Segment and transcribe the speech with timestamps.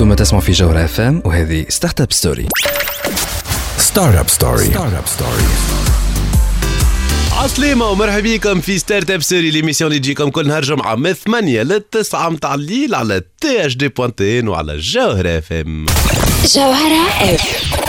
[0.00, 2.48] أنتم تسمعوا في جوهرة FM وهذه Startup Story
[3.78, 5.42] Startup Story Startup Story
[7.32, 11.80] عسلامة ومرحبا بكم في Startup Story l'émission اللي تجيكم كل نهار جمعة من 8 ل
[11.80, 15.86] 9 متاع الليل على تي اش دي بوانتين وعلى جوهرة FM
[16.54, 17.87] جوهرة اف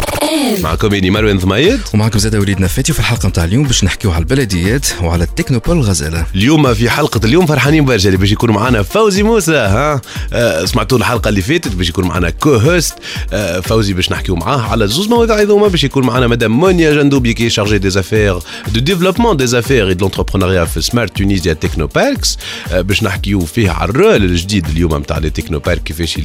[0.63, 1.79] معكم اني مروان ضمايد.
[1.93, 5.81] ومعكم زاد وليد نفاتي وفي الحلقة نتاع اليوم باش نحكيو على البلديات وعلى ال technopole
[5.81, 10.01] غزالة اليوم في حلقة اليوم فرحانين برشا اللي باش يكون معنا فوزي موسى ها؟
[10.33, 12.93] آه سمعتوا الحلقة اللي فاتت باش يكون معنا co-host
[13.33, 17.33] آه فوزي باش نحكيو معاه على زوز مواضيع هذوما باش يكون معنا مدام مونيا جندوبي
[17.33, 18.39] qui chargée des affaires
[18.73, 22.37] du développement des affaires et de l'entrepreneuriat في Smart Tunisia Technoparks
[22.71, 26.17] آه باش نحكيو فيه على ال rôle الجديد اليوم نتاع les technoparks كيفاش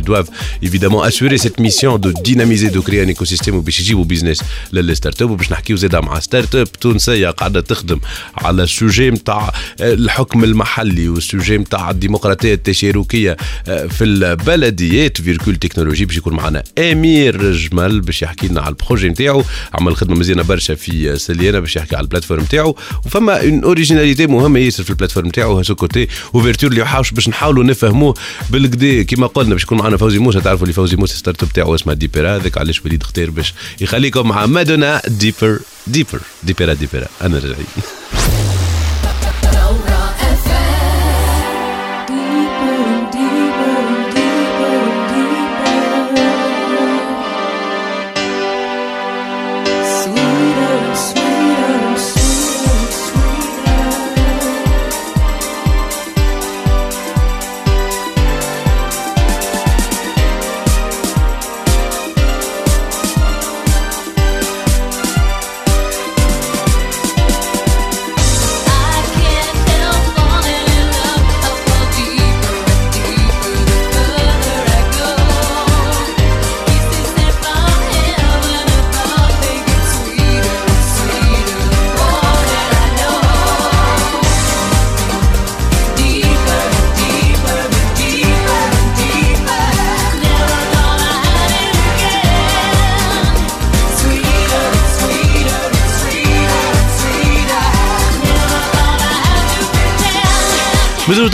[0.65, 5.31] évidemment assurer cette mission de dynamiser de créer un écosystème وباش يجيبوا business لل startup
[5.31, 8.01] وباش نحكيو زاده مع startup تونسية قاعدة تخدم
[8.37, 16.17] على ال sujet نتاع الحكم المحلي والسوجي نتاع الديمقراطية التشاركيه في البلديات فيركول تكنولوجي باش
[16.17, 19.45] يكون معنا أمير جمل باش يحكي لنا على البروجي نتاعو
[19.75, 24.61] عمل خدمة مزيانة برشا في سليانة باش يحكي على البلاتفورم نتاعو وفما اون اوريجيناليتي مهمة
[24.61, 28.15] ياسر في البلاتفورم نتاعو هسو كوتي اوفرتور اللي حاوش باش نحاولوا نفهموه
[28.51, 30.41] بالكدا كيما قلنا باش يكون معنا فوزي موسى.
[30.41, 33.55] تعرفوا اللي فوزي موسى ستارت اب تاعو اسمها ديبيرا هذاك علاش وليد اختار باش
[33.94, 37.66] يخليكم مع مادونا ديبر ديبر ديبيرا ديبيرا انا راجعين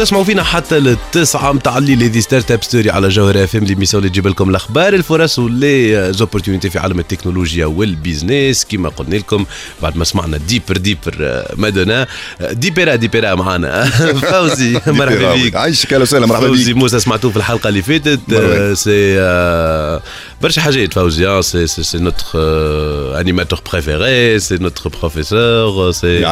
[0.00, 4.10] مازالوا تسمعوا فينا حتى للتسعة متاع الليل هذه Startup Story على جوهرة FM l'émission اللي
[4.10, 9.44] تجيب لكم الأخبار الفرص و les opportunités في عالم التكنولوجيا وال business كما قلنا لكم
[9.82, 12.06] بعد ما سمعنا ديبر ديبر مادونا
[12.52, 13.84] ديبرا ديبرا معنا
[14.30, 18.20] فوزي مرحبا بك عايشك أهلا وسهلا مرحبا فوزي بك موسى سمعتوه في الحلقة اللي فاتت.
[18.28, 18.74] مرحبا.
[18.74, 19.16] c'est
[20.42, 22.26] برشا حاجات فوزي c'est c'est notre
[23.20, 26.26] animateur préféré c'est notre professeur c'est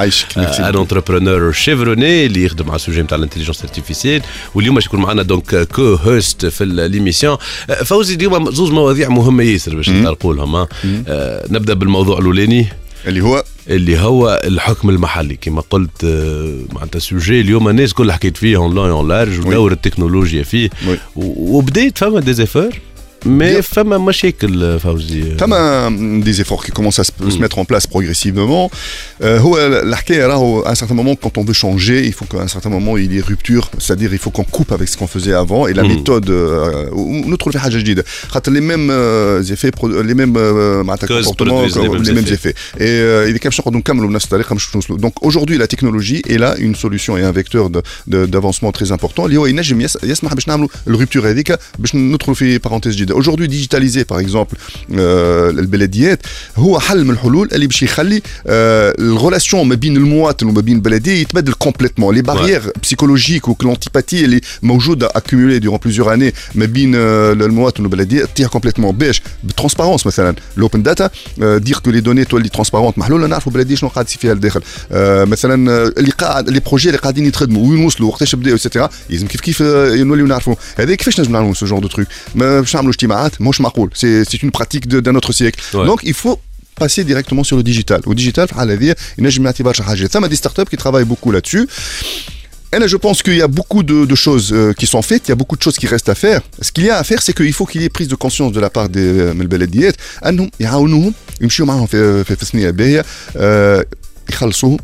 [0.69, 4.22] un entrepreneur chevronné اللي يخدم على ال sujet نتاع ال intelligence artificielle
[4.54, 7.37] واليوم باش يكون معنا donc co-host في l'émission
[7.84, 10.66] فوزي اليوم زوز مواضيع مهمه ياسر باش نطرقوا لهم
[11.50, 12.66] نبدا بالموضوع الاولاني
[13.06, 16.04] اللي هو اللي هو الحكم المحلي كما قلت
[16.72, 20.70] معناتها sujet اليوم الناس كلها حكيت فيه en long en large ودور التكنولوجيا فيه
[21.16, 22.71] وبديت فما des efforts
[23.25, 23.62] مي Bien.
[23.62, 25.53] فما مشاكل فوزي تم
[26.24, 28.69] des efforts qui commencent à se, se mettre en place progressivement.
[29.22, 32.41] Euh, هو الحكايه راهو à un certain moment quand on veut changer, il faut qu'à
[32.44, 35.07] un certain moment il y ait rupture, c'est-à-dire il faut qu'on coupe avec ce qu'on
[35.07, 35.88] faisait avant et la Mm.
[35.88, 36.94] méthode euh,
[37.28, 41.25] ندخل في حاجه جديده خاطر les mêmes euh, effets pro- les mêmes euh, معناتها Causes
[41.25, 42.50] comportements produisent les mêmes les mêmes effets.
[42.50, 45.57] effets et euh, اذا كان باش نقعدوا نكملوا بنفس الطريقه مش باش نوصلوا donc aujourd'hui
[45.57, 47.81] la technologie est là une solution et un vecteur de-
[48.13, 52.35] de- d'avancement très important اللي هو ينجم يس- يسمح باش نعملوا الرupture هذيك باش ندخلوا
[52.35, 54.57] في parenthèse جديده aujourd'hui digitaliser par exemple
[55.00, 56.19] آه، البلديات
[56.56, 61.22] هو حل من الحلول اللي باش يخلي آه، الريلاسيون ما بين المواطن وما بين البلديه
[61.22, 67.31] يتبدل كومبليتمون لي باريير بسيكولوجيك والانتيباتي اللي موجوده اكيمولي دورون بليزيور اني ما بين آه،
[67.31, 72.97] المواطن والبلديه تطيح كومبليتمون باش بالترونسبارونس مثلا الاوبن داتا دير كو لي دوني تولي ترونسبارونت
[72.97, 76.90] محلوله نعرفوا البلديه شنو قاعد يصير فيها لداخل آه، مثلا آه، اللي قاعد لي بروجي
[76.90, 80.95] اللي قاعدين يتخدموا وين وصلوا وقتاش بداوا اكسترا لازم كيف كيف آه، نوليو نعرفوا هذا
[80.95, 84.39] كيفاش نجم نعملوا سو جور دو تروك ما باش نعملوا اجتماعات ماهوش معقول سي سي
[84.44, 85.75] اون براتيك دان اوتر سيكل Ouais.
[85.75, 86.38] دونك il faut
[86.81, 90.36] passer directement sur le digital والديجيتال في الحاله هذه ينجم يعطي برشا حاجات ثم دي
[90.36, 91.68] ستارت اب qui travaillent beaucoup là-dessus
[92.75, 95.24] Et là, je pense qu'il y a beaucoup de, de choses euh, qui sont faites,
[95.27, 96.42] il y a beaucoup de choses qui restent à faire.
[96.68, 98.51] Ce qu'il y a à faire, c'est qu'il faut qu'il y ait prise de conscience
[98.57, 99.07] de la part des
[99.39, 99.48] من
[104.30, 104.78] يخلصوهم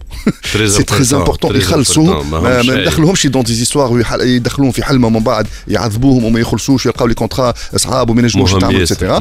[0.67, 2.31] سي تري امبورتون يخلصوهم.
[2.31, 2.63] ما.
[2.63, 7.55] ندخلوهمش دون دي زيستوار يدخلوهم في حلمة ومن بعد يعذبوهم وما يخلصوش ويلقاو لي كونترا
[7.77, 9.19] أصحاب وما ينجموش يتعاملوا اتسيتيرا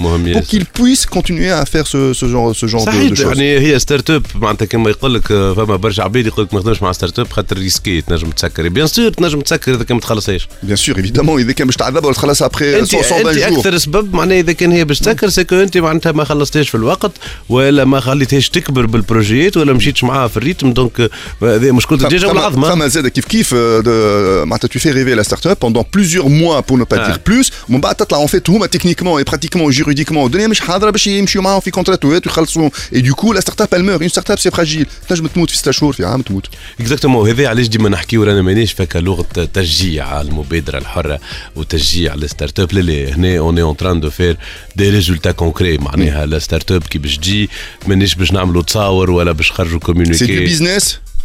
[0.51, 3.27] qu'ils puissent continuer à faire ce, ce genre, ce genre de, de صحيح.
[3.27, 6.81] يعني هي ستارت اب معناتها كما يقول لك فما برشا عباد يقول لك ما نخدمش
[6.81, 10.47] مع ستارت اب خاطر ريسكي تنجم تسكر بيان سور تنجم تسكر إذا كان ما تخلصهاش
[10.67, 13.57] Bien sûr, évidemment, إذا كان باش تعذب ولا تخلص après انت 120 أنت jours.
[13.57, 17.11] أكثر سبب معناها إذا كان هي باش تسكر سكو أنت معناتها ما خلصتهاش في الوقت
[17.49, 21.10] ولا ما خليتهاش تكبر بالبروجيات ولا مشيتش معاها في الريتم دونك آه،
[21.42, 25.24] هذه مشكله الدجاجه والعظمه فما زاد كيف كيف euh, de- معناتها tu fais rêver la
[25.24, 27.08] startup pendant plusieurs mois pour ne pas Ah.
[27.10, 30.60] dire plus ومن بعد تطلع en fait هما techniquement et pratiquement et juridiquement الدنيا مش
[30.60, 34.08] حاضره باش يمشيو معاهم في كونتراتوات ويخلصوا et du coup la startup elle meurt une
[34.08, 36.46] startup c'est fragile تنجم تموت في ستة شهور في عام تموت
[36.80, 41.18] اكزاكتومون هذا علاش ديما نحكيو رانا مانيش فاكا لغه تشجيع على المبادره الحره
[41.56, 44.36] وتشجيع على الستارت اب لا لا هنا اون اون تران دو فير
[44.75, 47.49] دي ريزولتا كونكري معناها لا ستارت أب كي باش تجي
[47.87, 50.57] مانيش باش نعملوا تصاور ولا باش نخرجوا c'est du كوميونيكي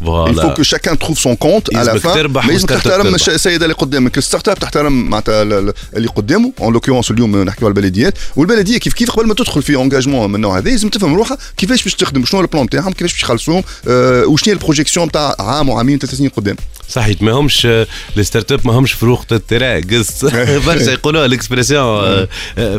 [0.05, 2.17] business Il faut que chacun trouve son compte à la fin.
[2.47, 3.15] ما لازم تحترم تربح.
[3.15, 7.43] الش- السيد اللي قدامك الستارت اب تحترم معناتها ال- ال- اللي قدامه اون لوكيونس اليوم
[7.43, 10.89] نحكيو على البلديات والبلديه كيف كيف قبل ما تدخل في انجاجمون من النوع هذا لازم
[10.89, 15.11] تفهم روحها كيفاش باش تخدم شنو البلان تاعهم كيفاش باش يخلصوهم آه، وشنو هي البروجيكسيون
[15.11, 16.57] تاع عام وعامين ثلاث سنين قدام
[16.89, 17.67] صحيح ما همش
[18.17, 20.25] لي ستارت اب ما همش فروخ الترا قص
[20.67, 22.27] برشا يقولوها الاكسبرسيون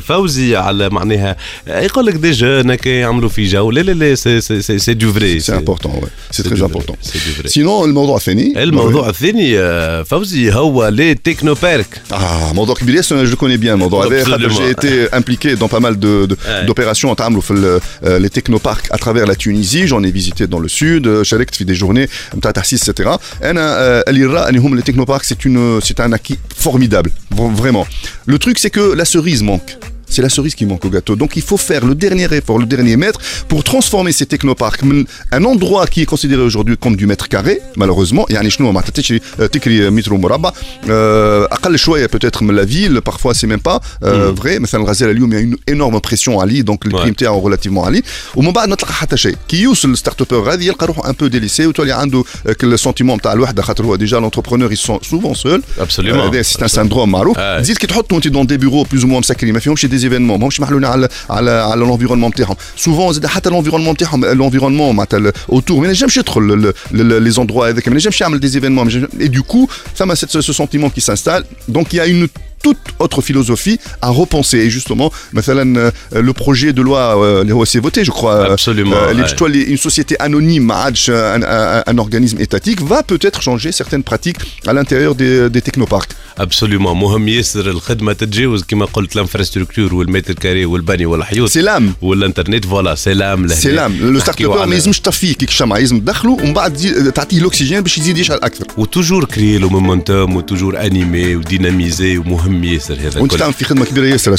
[0.02, 1.36] فوزي على معناها
[1.68, 6.02] يقول لك دي جون يعملوا في جو لا لا لا سي دو فري سي امبورتون
[6.32, 11.15] سي تري امبورتون سي دو فري سينون الموضوع الثاني الموضوع الثاني آه، فوزي هو لي
[11.15, 14.57] تكنو بارك Ah, موضوع كبير ياسر je le connais bien الموضوع هذا خاطر Absolument.
[14.57, 16.67] j'ai été impliqué dans pas mal de, de, Ouais.
[16.67, 20.61] d'opérations تعملوا في ال- euh, les technoparks à travers la Tunisie j'en ai visité dans
[20.61, 23.03] le sud euh, شاركت في des journées نتاع تحسيس etc
[23.43, 27.87] انا آه، اللي نرى انهم les technoparks c'est une c'est un acquis formidable v- vraiment
[28.33, 29.71] le truc c'est que la cerise manque
[30.15, 31.17] c'est la cerise qui manque au gâteau.
[31.17, 35.05] Donc il faut faire le dernier effort, le dernier mètre pour transformer ces technoparks من
[35.33, 39.21] un endroit qui est considéré aujourd'hui comme du mètre carré malheureusement يعني شنو معناتها تشري
[39.39, 40.53] تكري متر مربع
[40.91, 45.13] آه، اقل شويه peut-être من la ville parfois c'est même pas euh, vrai مثلا الغزاله
[45.13, 47.17] اليوم il y a une énorme pression عليه donc البريم Ouais.
[47.17, 48.03] تاعو relativement عالي
[48.37, 51.27] ومن بعد ما تلقى حتى شيء كي يوصل الستارت ابر غادي يلقى روحه ان بو
[51.27, 52.25] ديليسي وتولي عنده
[52.63, 56.17] السونتيمون نتاع الوحده خاطر هو ديجا لونتربرونور ils sont souvent seuls Absolument.
[56.17, 57.61] هذا سي ان ساندروم معروف آه.
[57.61, 60.61] تزيد كي تحطوا انت دون دي بيرو بلوز موا مسكرين ما فيهمش دي زيفينمون ماهمش
[60.61, 65.87] محلولين على على على لونفيرونمون نتاعهم سوفون زاد حتى لونفيرونمون نتاعهم لونفيرونمون معناتها اوتور ما
[65.87, 70.53] ينجمش يدخل لي زوندروا هذاك ما ينجمش يعمل دي زيفينمون اي دو كو فما ce
[70.53, 72.29] sentiment qui s'installe donc il y a une
[72.65, 77.55] toute autre philosophie à repenser et justement مثلا euh, le projet de loi euh, اللي
[77.55, 79.27] هو s'est voté je crois euh, Absolument, euh, اللي ouais.
[79.27, 83.71] باش تولي une société anonyme ما عادش un, un, un organisme étatique va peut-être changer
[83.73, 89.94] certaines pratiques à l'intérieur des, des technoparks ابسوليومون مهم ياسر الخدمة تتجاوز كما قلت الانفراستركتور
[89.96, 91.50] والمتر كاري والبني والحيوط.
[91.50, 93.56] سي لام والانترنت فوالا سلام لهنا.
[93.62, 93.98] سلام.
[94.14, 97.98] لو ستارت اب ما يلزمش تطفيه كيك الشمعة يلزم تدخله ومن بعد تعطيه الأكسجين باش
[97.98, 98.66] يزيد يشعل أكثر.
[98.78, 103.36] وتوجور كري له مومنتوم وتوجور انيمي وديناميزي ومهم ياسر هذا وانت.
[103.36, 104.36] تعمل في خدمة كبيرة ياسر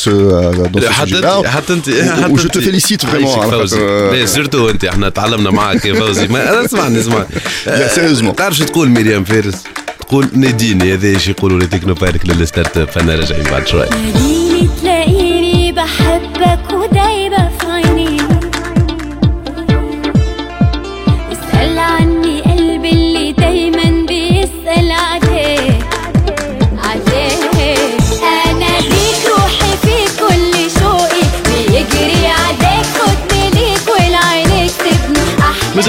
[0.75, 3.47] دون حتى انت حتى انت و- وجو تو فيليسيت فريمون
[4.13, 6.25] لا سيرتو أنت إحنا تعلمنا معك يا فوزي.
[6.25, 7.27] اسمعني اسمعني.
[7.67, 8.37] لا، سيريوزمون.
[8.37, 9.55] تعرف شو تقول مريم فارس؟
[10.11, 13.87] تقول ناديني هذا إيش يقولوا؟ لي تكنو بارك للستارت اب فأنا راجعين بعد شوي.
[13.87, 16.20] تلاقيني تلاقيني بحبك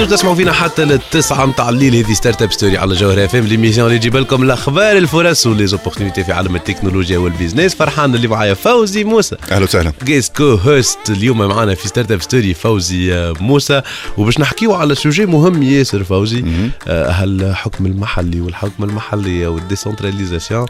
[0.02, 3.86] مازلتوا تسمعوا فينا حتى للتسعة متاع الليل هذه Startup Story على جوهر اف ام l'émission
[3.86, 8.28] اللي تجيب لكم الأخبار الفرص و les opportunités في عالم التكنولوجيا وال business فرحان اللي
[8.28, 9.36] معايا فوزي موسى.
[9.50, 9.92] أهلا وسهلا.
[10.04, 13.82] just co-host اليوم معنا في Startup Story فوزي آه، موسى.
[14.18, 16.44] وباش نحكيو على sujet مهم ياسر فوزي
[16.88, 20.66] آه، الحكم المحلي والحكم المحلية وال décentralisation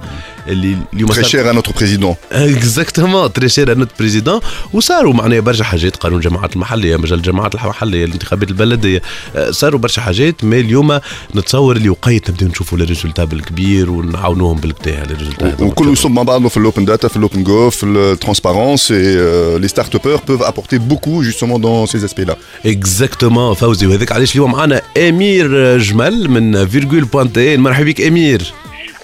[0.48, 4.40] اللي اليوم très chère à notre président exactement très chère notre président
[4.72, 9.02] وصاروا معناها برشا حاجات قانون الجماعات المحلية مجال الجماعات المحليه الانتخابات البلدية.
[9.50, 11.00] صاروا برشا حاجات ما اليوم
[11.36, 16.22] نتصور اللي وقيت نبداو نشوفوا les résultats بالكبير ونعاونوهم بالكدا les résultats وكل يصب مع
[16.22, 19.98] بعضه في ال open data في ال open gov في ال transparence et les start-up
[19.98, 22.36] peuvent apporter beaucoup justement dans ces aspects là
[22.66, 28.52] exactement فوزي وهذاك علاش اليوم معنا امير جمل من Virgule Point مرحبا بك امير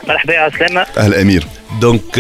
[0.08, 0.80] مرحبا يا عسلامة.
[0.80, 1.46] أهلا امير
[1.80, 2.18] donc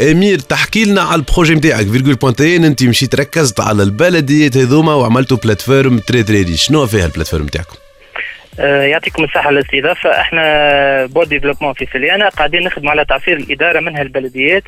[0.00, 4.94] امير تحكي لنا على ال projet نتاعك Virgule Point انت مشيت ركزت على البلديات هذوما
[4.94, 7.76] وعملتوا plateforme très très riche شنو فيها ال plateforme نتاعكم؟
[8.58, 10.20] يعطيكم الصحة على الاستضافة.
[10.20, 14.64] إحنا bureau de développement في سليانة قاعدين نخدم على تعصير الإدارة منها البلديات.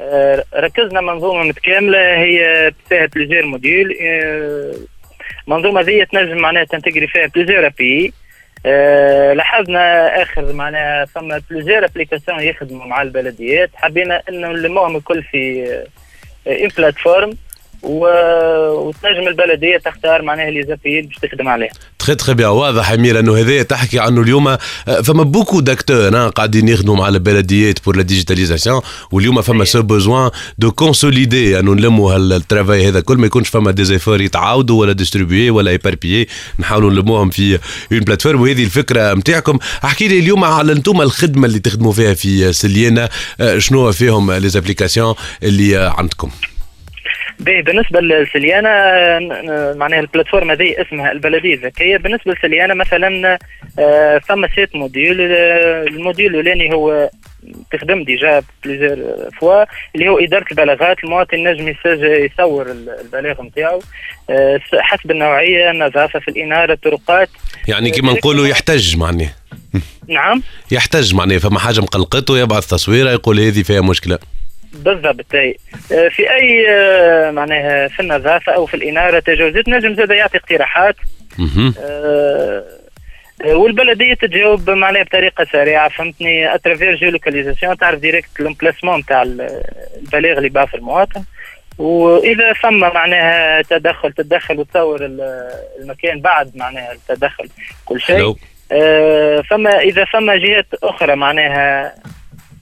[0.00, 3.88] آه، ركزنا منظومة متكاملة هي بتاعت plusieurs modules
[5.48, 8.10] المنظومه ذي تنجم معناها تنتيgrer فيها plusieurs أه
[9.34, 15.66] لاحظنا آخر معناها فما plusieurs applications يخدموا مع البلديات حبينا إنه نلموهم الكل في
[16.46, 17.34] une plateforme و...
[17.84, 21.70] وتنجم البلديه تختار معناها لي باش تخدم عليها.
[21.98, 24.48] très très bien واضح امير إنه هذايا تحكي عنه اليوم.
[24.48, 24.58] آه،
[25.04, 28.80] فما beaucoup d'acteurs قاعدين يخدموا مع البلديات pour la digitalisation
[29.12, 33.70] واليوم فما ce besoin de consolider انه نلموا هال travail هذا كل ما يكونش فما
[33.70, 37.58] des efforts يتعاودوا ولا distribués ولا éparpillés نحاولوا نلموهم في
[37.92, 42.52] une plateforme وهذه الفكرة نتاعكم أحكي لي اليوم على أنتم الخدمة اللي تخدموا فيها في
[42.52, 43.08] سليانة.
[43.40, 46.30] آه، شنو فيهم les applications اللي عندكم؟
[47.40, 48.70] بالنسبة لسليانه
[49.74, 53.38] معناها ال plateforme هذه اسمها البلديه الذكيه بالنسبة لسليانه مثلا
[53.78, 57.10] آه، ثم sept modules ال module الأولاني هو
[57.72, 59.64] تخدم déjà plusieurs fois
[59.94, 63.82] اللي هو إدارة البلاغات المواطن نجم يصور البلاغ نتاعو.
[64.30, 67.28] آه، حسب النوعية النظافة في الإنارة الطرقات.
[67.68, 69.30] يعني كما نقولوا يحتج معناه
[70.08, 70.42] نعم.
[70.70, 74.18] يحتج معناه فما حاجة مقلقته يبعث تصويرة يقول هذه فيها مشكلة.
[74.74, 75.34] بالضبط.
[75.34, 80.96] آه، في أي آه، معناها في النظافة أو في الإنارة تجاوزات نجم زاد يعطي اقتراحات.
[81.80, 82.64] آه،
[83.44, 89.22] آه، والبلدية تجاوب معناها بطريقة سريعة فهمتني؟ à travers géolocalisation تعرف direct ال emplacement تاع
[89.22, 91.24] البلاغ اللي بعثه المواطن.
[91.78, 95.50] وإذا ثم معناها تدخل تدخل وتصور ال-
[95.82, 97.48] المكان بعد معناها التدخل
[97.84, 98.16] كل شيء.
[98.72, 101.94] آه، فما إذا فما جهات أخرى معناها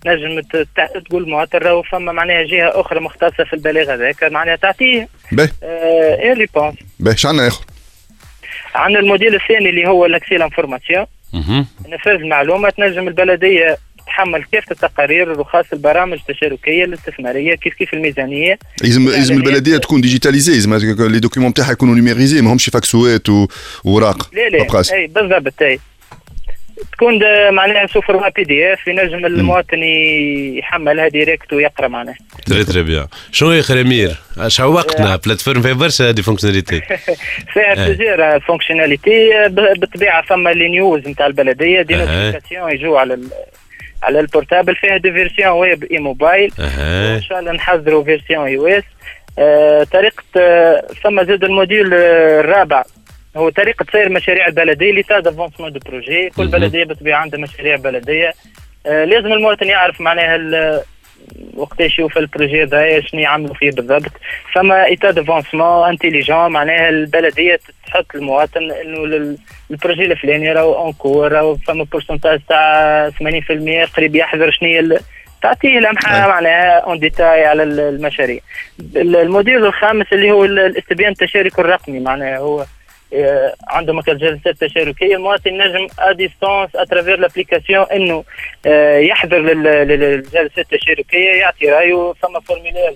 [0.07, 4.57] نجم ت- ت- تقول مواطن راهو فما معناها جهة أخرى مختصة في البلاغ هذاك معناها
[4.57, 5.49] تعطيه باهي.
[5.63, 7.17] une réponse باهي.
[7.17, 7.65] شنوا آخر؟
[8.75, 11.07] عندنا ال module الثاني اللي هو ال accès à l'information.
[11.89, 18.59] نفاذ المعلومة تنجم البلدية تحمل كافة التقارير الرخص البرامج التشاركية الاستثمارية كيف كيف الميزانية.
[18.83, 20.75] لازم يعني لازم البلدية تكون digitalisée لازم
[21.13, 23.47] les documents نتاعها يكونوا numérisés ماهمش فاكسوات و-
[23.85, 24.83] ووراق لا لا.
[24.93, 25.79] أي بالضبط أي.
[26.93, 27.19] تكون
[27.51, 29.83] معناها sous format PDF ينجم المواطن
[30.59, 32.17] يحملها direct ويقرأ معناها.
[32.47, 34.15] très très bien شنو يا امير
[34.47, 36.81] شوقتنا plateforme فيها برشا des fonctionnalités
[37.53, 37.75] فيها.
[37.75, 41.95] plusieurs fonctionnalités بالطبيعه فما les news نتاع البلديه des.
[41.95, 43.19] notifications يجوا على
[44.03, 48.85] على ال portable فيها des versions web et mobile ان شاء الله نحضروا version iOS
[49.93, 50.23] طريقه
[51.03, 52.83] ثم زاد ال module آه، الرابع
[53.37, 56.47] هو طريقة سير مشاريع البلدية l'état d'avancement de projet كل.
[56.49, 58.33] بلدية بالطبيعه عندها مشاريع بلدية
[58.87, 60.83] آه، لازم المواطن يعرف معناها
[61.57, 64.13] وقتاش يشوف ال projet هذايا شنو يعملوا فيه بالضبط
[64.55, 69.35] فما état d'avancement intelligent معناها البلدية تحط المواطن إنه
[69.71, 74.99] ال projet الفلاني راهو encore راهو فما pourcentage تاع 80% قريب يحضر شنو هي
[75.43, 76.29] تعطيه لمحة.
[76.29, 78.41] معناها un détail على ال- المشاريع
[78.97, 82.65] ال- ال module الخامس اللي هو ال- الاستبيان التشارك الرقمي معناها هو
[83.15, 88.25] آه، عنده مثلا جلسات تشاركيه المواطن نجم à distance à travers l'application إنه
[88.67, 92.95] آه، يحضر لل- لل- للجلسات التشاركيه يعطي رأيه ثم formulaire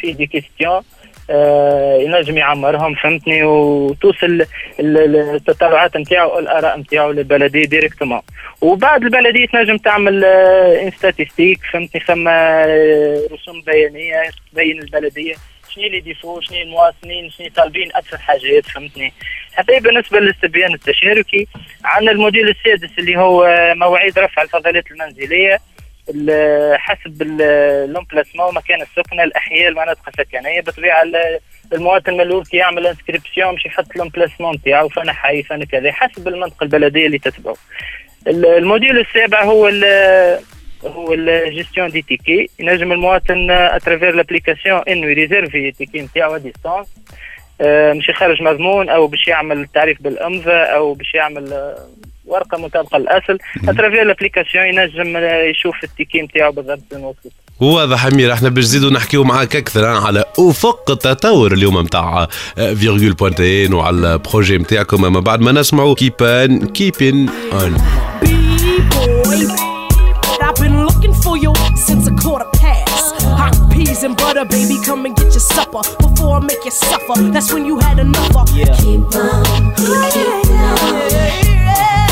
[0.00, 0.82] فيه des questions
[1.30, 4.46] آه، ينجم يعمرهم فهمتني؟ وتوصل ال-
[4.80, 8.20] ال- التطلعات نتاعو الآراء نتاعو للبلدية directement
[8.60, 15.34] وبعد البلدية تنجم تعمل une statistique فهمتني؟ ثم آه، رسوم بيانية تبين البلدية.
[15.74, 19.12] شنو les défauts شنو المواطنين شنو طالبين أكثر حاجات فهمتني
[19.54, 21.46] هذا بالنسبة للاستبيان التشاركي
[21.84, 25.58] عندنا ال module السادس اللي هو مواعيد رفع الفضلات المنزلية
[26.14, 31.38] ال- حسب ال emplacement مكان السكنة الاحياء المناطق السكنيه بالطبيعة ال-
[31.72, 36.28] المواطن ملول كي يعمل inscription مش يحط ال emplacement تاعو فانا حي فانا كذا حسب
[36.28, 37.56] المنطقة البلدية اللي تتبعه
[38.26, 39.68] ال- ال module السابع هو
[40.84, 46.42] هو ال gestion des tickets ينجم المواطن à travers l'application انه يريزيرفي ticket نتاعو à
[46.42, 46.86] distance
[47.96, 51.74] مش يخرج مضمون أو باش يعمل تعريف بالامضاء أو باش يعمل
[52.26, 55.16] ورقه مطابقه للاصل à travers l'application ينجم
[55.50, 57.12] يشوف ال ticket نتاعو بالضبط وين
[57.60, 63.74] واضح أمير إحنا باش نزيدوا نحكيو معاك أكثر على أفق التطور اليوم نتاع Virgule Pointillée
[63.74, 67.76] وعلى ال projet نتاعكم أما بعد ما نسمعوا Keep On Keepin' On
[74.02, 77.22] Hot and butter, baby, come and get your supper before I make you suffer.
[77.30, 78.50] That's when you had enough of.
[78.50, 78.74] Yeah.
[78.74, 80.98] Keep on, keep on.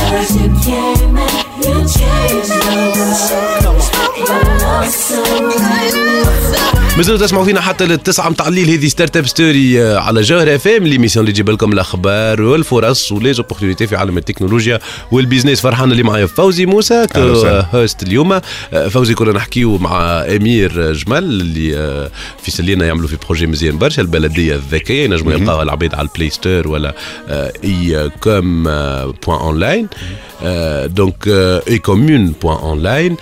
[0.09, 3.60] Cause you came and you changed my world.
[6.97, 8.71] مازالوا تسمعوا فينا حتى للتسعة متاع الليل.
[8.71, 13.18] هذه Startup Story آه، على جوهر اف ام l'émission اللي تجيب لكم الأخبار والفرص و
[13.18, 14.79] les opportunités في عالم التكنولوجيا
[15.11, 17.07] وال business فرحان اللي معايا فوزي موسى.
[17.75, 18.33] host اليوم.
[18.33, 20.01] آه، فوزي كنا نحكيو مع
[20.37, 22.11] أمير جمال اللي آه،
[22.43, 24.03] في سليانة يعملوا في projet مزيان برشا.
[24.03, 26.95] البلدية الذكية ينجموا يلقاوها العباد على ال Play Store ولا
[27.29, 29.89] آه، e-commune.online
[30.87, 31.29] donc
[31.69, 33.17] e-commune point online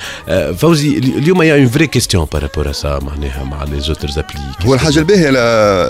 [0.68, 4.98] فوزي اليوم يا اون فري كيستيون بارابور سا معناها مع les autres applis هو الحاجة
[4.98, 5.30] الباهية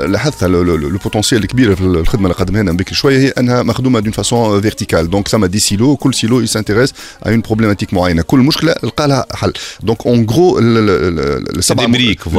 [0.06, 4.12] لاحظتها le- potentiel الكبير في الخدمة اللي قدمها لنا بكري شوية هي أنها مخدومة d'une
[4.12, 8.22] façon verticale donc ثم des silos كل silo يسانتيريس à une problématique معينة.
[8.22, 11.86] كل مشكلة لقى لها حل دونك en gros السبعه.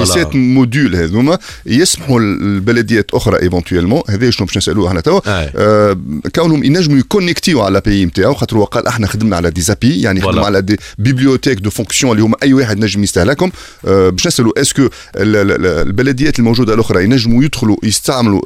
[0.06, 5.19] sept modules هذوما يسمحوا البلديات أخرى éventuellement هذا شنو باش نسألوه إحنا توا.
[5.55, 5.98] آه،
[6.36, 10.01] كونهم ينجموا يكونيكتيو على ال API نتاعو خاطر هو قال إحنا خدمنا على des API
[10.01, 10.46] يعني خدمنا.
[10.46, 13.52] على des bibliothèques de fonctions اللي هما أي واحد نجم يستهلكهم.
[13.88, 18.42] آه، باش نسالوا est-ce que البلديات الموجودة الأخرى ينجموا يدخلوا يستعملوا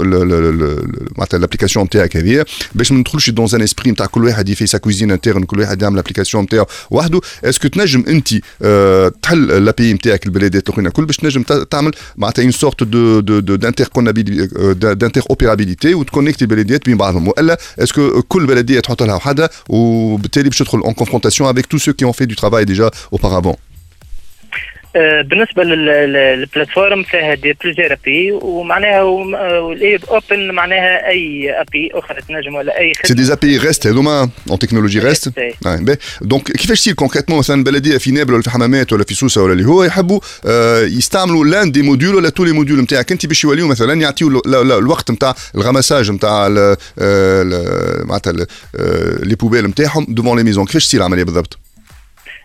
[1.17, 4.67] معناتها ال application نتاعك هذه؟ باش ما ندخلوش dans un esprit نتاع كل واحد يفي
[4.67, 7.21] sa cuisine interne كل واحد يعمل ال application نتاعو وحده.
[7.43, 8.29] est-ce que تنجم أنت
[8.61, 13.19] آه، تحل ال API نتاعك البلديات الأخرين؟ الكل باش تنجم تعمل معناتها une sorte de
[13.19, 17.27] de d'interopérabilité وتكونكتي البلديات بين بعضهم.
[17.27, 21.77] وإلا est-ce que كل بلدية تحط لها وحدها وبالتالي باش تدخل en confrontation avec tout
[21.77, 23.72] ce qui est en fait de travail déjà auparavant آه،
[24.95, 32.21] بالنسبة لل- لل- للبلاتفورم فيها دي بلوزير ابي ومعناها والأي اوبن معناها أي ابي أخرى
[32.21, 35.31] تنجم ولا أي سي خدمه دي ابي ريست هذوما اون تكنولوجي ريست
[36.21, 39.53] دونك كيفاش تصير كونكريتمون مثلا بلديه في نابل ولا في حمامات ولا في سوسة ولا
[39.53, 43.43] اللي هو يحبوا آه، يستعملوا لأن دي موديول ولا تو لي موديول نتاعك أنت باش
[43.43, 46.47] يوليو مثلا يعطيو الوقت نتاع الغمساج نتاع
[46.99, 48.33] آه، معناتها
[48.75, 51.59] آه، لي بوبيل نتاعهم دوفون لي ميزون كيفاش تصير العملية بالضبط؟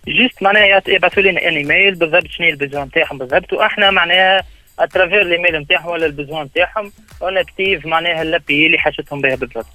[0.08, 3.52] juste معناها يبعثوا لنا un e-mail بالضبط شنو هي ال besoins نتاعهم بالضبط.
[3.52, 4.42] وإحنا معناها
[4.78, 9.20] à travers ال e-mail نتاعهم ولا ال besoins نتاعهم ونكتيف معناها ال API اللي حاجتهم
[9.20, 9.66] بها بالضبط.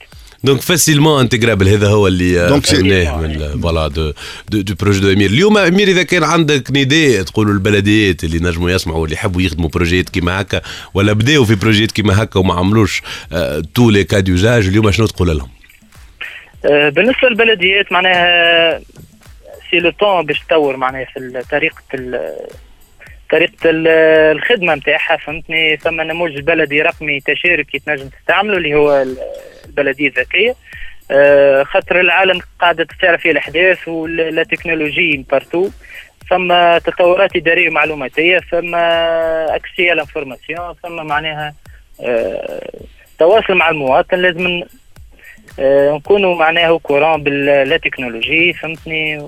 [0.44, 4.14] donc facilement intégrable هذا هو اللي donc c'est- فهمناه من voilà du
[4.50, 9.06] du projet de أمير اليوم أمير إذا كان عندك نداء تقولوا البلديات اللي نجموا يسمعوا
[9.06, 10.62] اللي يحبوا يخدموا بروجيات كيما هكا
[10.94, 13.02] ولا بداوا في بروجيات كيما هكا وما عملوش
[13.76, 15.50] tous les cas d'usage اليوم شنو تقول لهم؟
[16.66, 18.80] آه، بالنسبة للبلديات معناها
[19.74, 21.82] c'est le temps باش تطور معناها في طريقة
[23.32, 23.88] طريقة ال-
[24.38, 29.18] الخدمة نتاعها فهمتني؟ ثم نموذج بلدي رقمي تشاركي تنجم تستعمله اللي هو ال-
[29.66, 30.56] البلدية الذكية.
[31.12, 35.70] آه، خاطر العالم قاعدة تسارع فيه الأحداث و la technologie partout
[36.30, 41.54] ثم تطورات إدارية ومعلوماتية ثم accès على ال information ثم معناها
[42.02, 42.70] آه،
[43.20, 44.18] تواصل مع المواطن.
[44.18, 44.64] لازم
[45.60, 49.28] آه، نكونوا معناها كورون باللا تكنولوجي فهمتني؟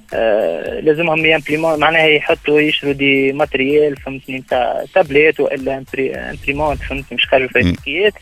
[0.83, 7.49] لازمهم يمبليمون معناها يحطوا يشروا des matériels فهمتني نتاع tablettes وإلا imprimantes فهمتني مش خارج
[7.49, 8.13] فيزيكيات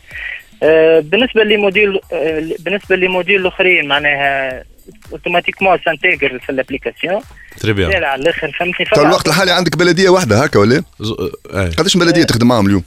[0.62, 4.64] آه بالنسبة ل module آه بالنسبة ل modules الأخرين معناها
[5.12, 7.20] automatiquement s'intègrent في ال application
[7.60, 10.82] très bien على الآخر فهمتني تو فما- الوقت الحالي عندك بلدية واحدة هكا ولا؟
[11.78, 12.82] قداش بلدية تخدم معاهم اليوم؟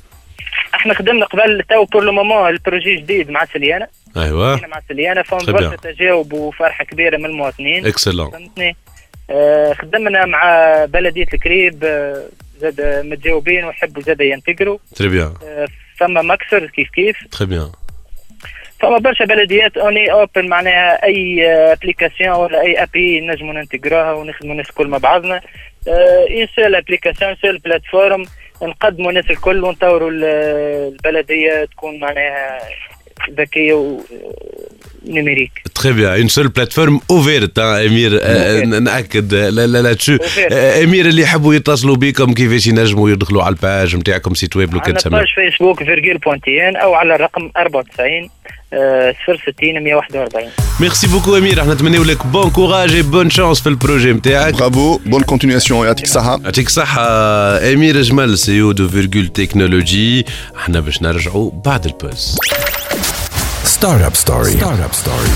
[0.76, 5.24] إحنا خدمنا قبل تو pour le moment ال projet جديد مع سليانة ايوا مع سليانة
[5.24, 5.80] bien.
[5.82, 7.86] تجاوب وفرحه كبيرة من المواطنين.
[7.86, 8.76] excellent فهمتني؟ آه
[9.74, 12.24] خدمنا مع بلدية الكريب آه
[12.60, 15.68] زاد متجاوبين ويحبوا زاد ينتقروا très bien آه
[16.00, 17.18] ثم مكثر كيف كيف.
[17.32, 17.72] très bien
[18.80, 24.52] فما برشا بلديات on est open معناها أي application ولا أي API نجموا نانتيجروها ونخدموا
[24.52, 25.42] الناس الكل مع بعضنا.
[26.30, 28.24] une seule application seule plateforme
[28.62, 30.24] نقدموا الناس الكل ونطوروا ال-
[30.94, 32.60] البلدية تكون معناها
[33.40, 33.98] ذكيه
[35.06, 38.66] ونيميريك تري بيان اون سول بلاتفورم اوفيرت امير آه، Ouverte.
[38.66, 40.54] ناكد لا لا لا تشو Ouverte.
[40.54, 44.96] امير اللي يحبوا يتصلوا بكم كيفاش ينجموا يدخلوا على الباج نتاعكم سيت ويب لو كان
[44.98, 48.30] تسمى باج فيسبوك فيرجيل بوانتيان أو على الرقم 94
[48.74, 49.16] آه،
[49.56, 50.50] 060 141
[50.80, 54.98] ميرسي بوكو امير أحنا نتمنيو لك بون كوراج اي بون شانس في البروجي نتاعك برافو
[55.06, 57.02] بون كونتينياسيون يعطيك الصحه يعطيك الصحة
[57.74, 60.26] أمير جمال سيو دو فيرجول تكنولوجي
[60.58, 62.38] أحنا باش نرجعوا بعد البوز
[63.84, 64.52] Startup Story.
[64.52, 65.28] Startup Story.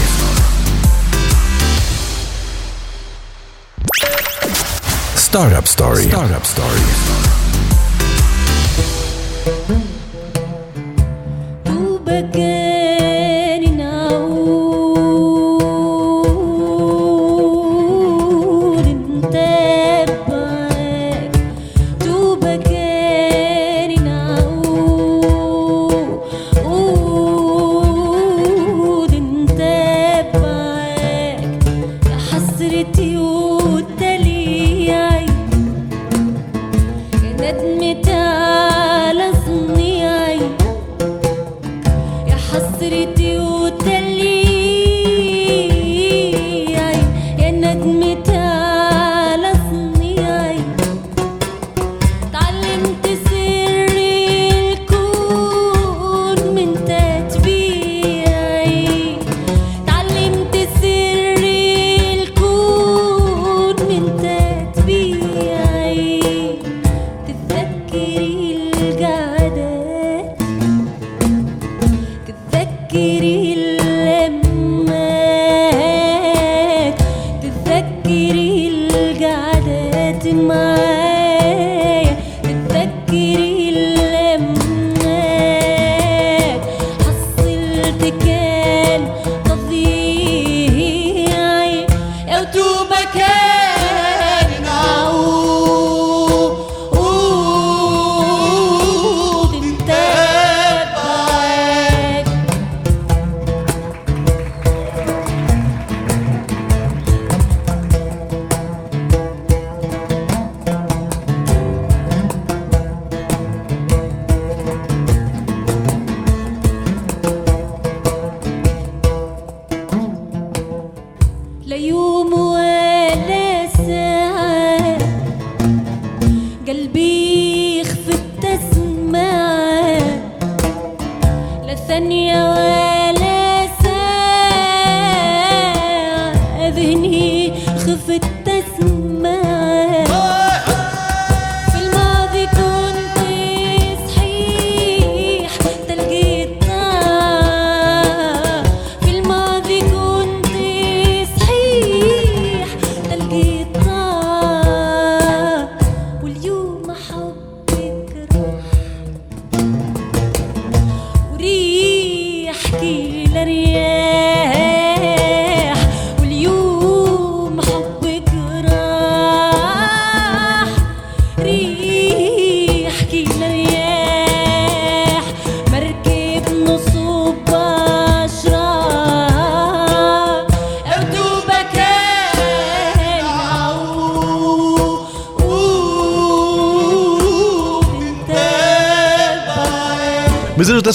[5.17, 5.67] Startup Story.
[5.67, 6.03] Startup Story.
[6.03, 7.27] Startup Story.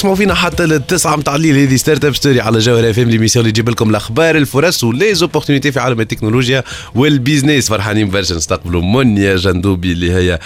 [0.02, 3.68] تسمعوا فينا حتى للتسعة متاع الليل هذه Startup Story على جوهرة FM l'émission اللي تجيب
[3.68, 9.36] لكم الأخبار الفرص و les opportunités في عالم التكنولوجيا وال business فرحانين برشا نستقبلوا منيا
[9.36, 10.38] جندوبي اللي هي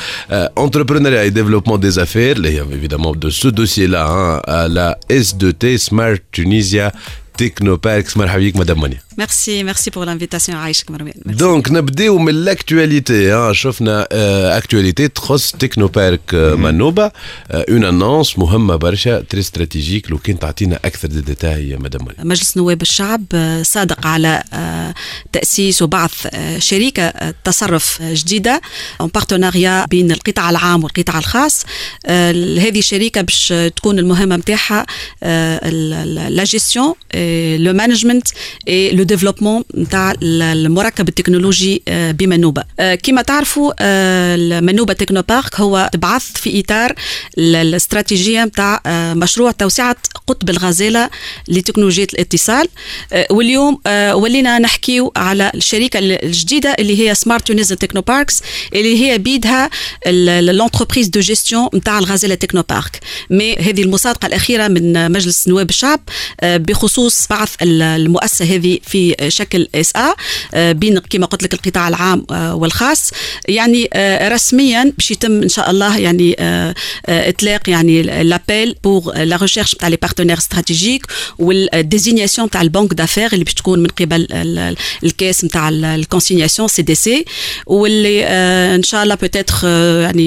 [0.59, 6.22] entrepreneuriat et développement des affaires اللي هي évidemment de ce dossier la la S2T Smart
[6.32, 6.92] Tunisian
[7.38, 11.12] Technoparks مرحبا بك مدام منيا ميرسي ميرسي بور لانفيتاسيون عايشك مروان.
[11.26, 14.09] donc نبدأو من ال actualité ها شفنا
[14.59, 17.11] actualité تخص Technopark منوبه
[17.50, 22.83] une annonce مهمة برشا très stratégique لو كان تعطينا أكثر des détails madame مجلس نواب
[22.83, 24.94] الشعب آه، صادق على آه،
[25.33, 28.61] تأسيس وبعث آه، شركة آه، تصرف جديدة.
[29.02, 31.64] En partenariat بين القطاع العام والقطاع الخاص.
[32.07, 34.87] هذه الشركة باش تكون المهمة متاعها
[36.28, 36.94] la gestion
[37.59, 38.28] le management
[38.68, 43.72] le développement نتاع المركب التكنولوجي بمنوبة آه، كما تعرفوا
[44.34, 46.94] المنوبة Technopark هو تبعث في إطار
[47.38, 48.80] ال- الاستراتيجية نتاع
[49.14, 51.10] مشروع توسعة قطب الغزالة
[51.48, 52.68] لتكنولوجيا الاتصال
[53.30, 53.78] واليوم
[54.12, 58.42] ولينا نحكيو على الشركة الجديدة اللي هي Smart Tunisian Technoparks
[58.74, 59.70] اللي هي بيدها
[60.40, 66.00] l'entreprise de gestion نتاع الغزالة Technopark mais هذه المصادقة الأخيرة من مجلس نواب الشعب
[66.42, 68.95] بخصوص بعث ال- المؤسسة هذه في
[69.28, 70.14] شكل SA
[70.72, 73.11] بين كما قلت لك القطاع العام آه، والخاص.
[73.48, 76.74] يعني آه، رسميا باش يتم إن شاء الله يعني آه،
[77.06, 81.06] آه، إطلاق يعني l'appel pour la recherche تاع les partenaires stratégiques
[81.38, 85.68] وال désignation تاع البنك d'affaires اللي باش تكون من قبل ال- ال- ال Caisse نتاع
[85.68, 87.24] ال consignation CDC
[87.66, 89.54] واللي آه، إن شاء الله peut-être
[90.02, 90.26] يعني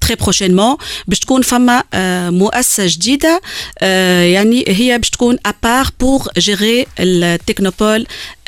[0.00, 3.40] très prochainement باش تكون فما آه، مؤسسة جديدة
[3.78, 7.87] آه، يعني هي باش تكون ابار بور جيري التكنوبول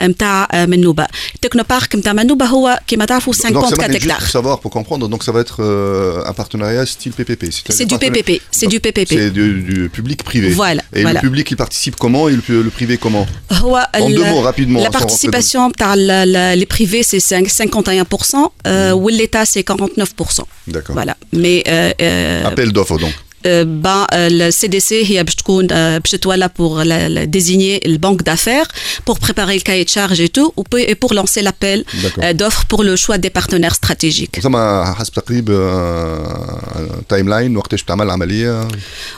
[0.01, 3.91] نتاع آه، منوبه التكنو بارك نتاع منوبه هو كما تعرفوا Donc, 54 ça va être
[3.93, 7.43] juste hectares pour savoir, pour comprendre, donc ça va être euh, un partenariat style PPP.
[7.51, 9.09] c'est-à-dire C'est du partenariat- PPP, c'est du PPP.
[9.19, 10.49] C'est du, du public privé.
[10.63, 11.19] Voilà, Et voilà.
[11.21, 14.41] le public, il participe comment et le, le privé comment هو En ال- deux mots,
[14.51, 15.95] rapidement, La sans rentrer participation تاع
[16.61, 20.41] les privés c'est 5 51% euh, ou l'État c'est 49%.
[20.67, 20.93] D'accord.
[20.99, 21.15] Voilà.
[21.33, 23.13] Mais euh, euh, Appel d'offres donc.
[23.46, 23.64] Euh,
[24.14, 28.68] euh, CDC هي باش تكون euh, باش تولى pour la- la- désigner le banque d'affaires
[29.06, 31.78] pour préparer le cahier de charge et pour lancer l'appel
[32.22, 34.40] euh, d'offres pour le choix des partenaires stratégiques.
[34.40, 34.56] ثم
[34.94, 35.46] حسب تقريب
[37.08, 38.68] timeline وقتاش بتعمل العملية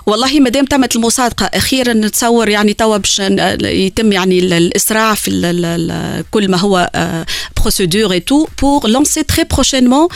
[0.07, 3.19] والله ما دام تمت المصادقه أخيرا نتصور يعني توا باش
[3.63, 5.31] يتم يعني ال- الاسراع في
[6.31, 6.91] كل ما هو
[7.62, 10.08] بروسيدور اي تو بور لانسي تري بروشينمون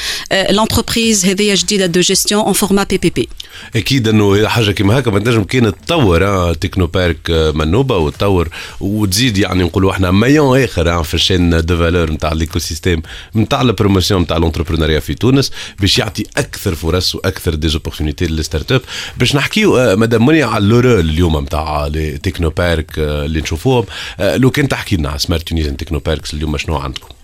[0.49, 3.29] لونتربريز هذه جديده دو جيستيون اون فورما بي بي بي
[3.75, 8.49] اكيد انه حاجه كيما هكا ما تنجم كان تطور آه، تكنو بارك آه، منوبه وتطور
[8.79, 13.01] وتزيد يعني نقولوا احنا مايون اخر آه، في الشين دو فالور نتاع الايكو سيستيم
[13.35, 18.81] نتاع البروموسيون نتاع الانتربرونيا في تونس باش يعطي اكثر فرص واكثر ديزوبورتينيتي للستارت اب
[19.17, 23.85] باش نحكيو آه، مدام منى على اللورو اليوم نتاع لي تكنو بارك آه، اللي نشوفوهم
[24.19, 27.14] آه، لو كان تحكي لنا على سمارت تونيزن تكنو باركس اليوم شنو عندكم؟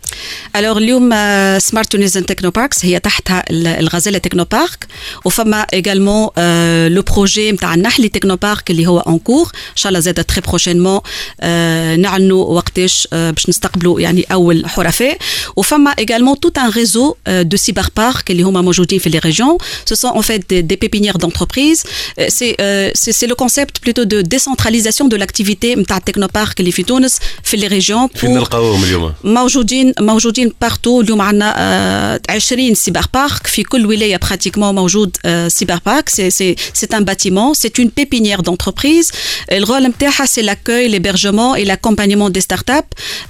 [0.56, 1.10] الوغ اليوم
[1.60, 4.88] سمارت تونيزن تكنو باركس هي تحتها ال- الغزاله تكنو بارك
[5.26, 6.30] وفما ايغالمون
[6.88, 10.42] لو بروجي نتاع النحلي تكنو بارك اللي هو اون كور ان شاء الله زاد تري
[10.42, 11.00] بروشينمون
[12.02, 15.18] نعلنوا وقتاش آه، باش نستقبلوا يعني اول حرفاء
[15.56, 19.96] وفما ايغالمون توت ان ريزو دو سيبر بارك اللي هما موجودين في لي ريجيون سو
[19.96, 21.88] سون ان فيت دي بيبينيير d'entreprise
[22.28, 22.56] سي
[22.94, 27.58] سي لو كونسيبت بلوتو دو ديسنتراليزاسيون دو لاكتيفيتي نتاع التكنو بارك اللي في تونس في
[27.58, 33.64] لي ريجيون فين نلقاوهم اليوم؟ موجودين موجودين بارتو اليوم عندنا آه، 20 سيبر بارك في
[33.64, 38.38] كل ولايه براتيكمون موجود آه، سيبر بارك سي سي سي ان باتيمون سي اون بيبينيير
[38.42, 39.12] d'entreprise
[39.52, 42.84] الرول نتاعها سي لاكوي ليبرجمون اي لاكومبانيمون دي ستارت اب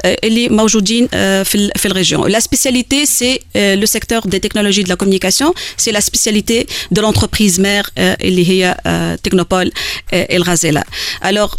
[0.06, 4.90] اللي موجودين آه، في ال- في الريجيون لا سبيسياليتي سي لو سيكتور دي تكنولوجي دو
[4.90, 9.72] لا كوميونيكاسيون سي لا سبيسياليتي دو l'entreprise مير اللي هي آه، تكنوبول
[10.14, 10.84] آه، الغازيلا
[11.26, 11.54] الوغ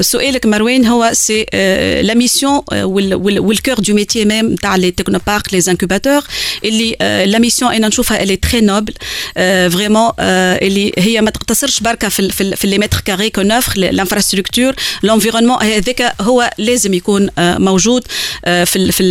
[0.00, 1.46] سؤالك مروان هو سي
[2.02, 6.22] لا ميسيون والكور دو ميتي ميم تاع لي تكنوبارك لي انكوباتور
[6.64, 6.96] اللي
[7.26, 8.94] لا ميسيون انا نشوفها اللي تري نوبل
[9.70, 13.40] فريمون اللي هي ما تقتصرش بركه في ال- في, ال- في لي متر كاري كو
[13.42, 18.02] نوفر الانفراستركتور لونفيرونمون هذاك هو لازم يكون آه، موجود
[18.44, 19.02] آه، في ال- في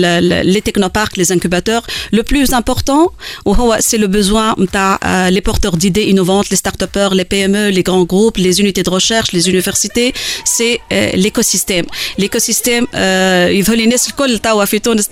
[0.45, 3.07] لي تكنوبارك لي انكوباتور لو بلوز امبورتون
[3.45, 8.05] وهو سي لو besoin نتاع لي بورتور d'idées innovantes les start-upers les PME les grands
[8.13, 10.11] groupes les unités de recherche les universités
[10.57, 11.85] c'est euh, l'écosystème
[12.21, 15.07] l'écosystème euh, يظهر لي الناس الكل توا في تونس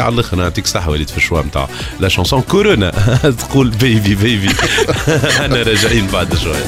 [0.00, 1.68] على الآخر نعطيك الصحه وليت في الشوا نتاع
[2.00, 2.90] لا شونسون كورونا.
[3.48, 4.48] تقول بيبي بيبي
[5.44, 6.64] أنا راجعين بعد شوية.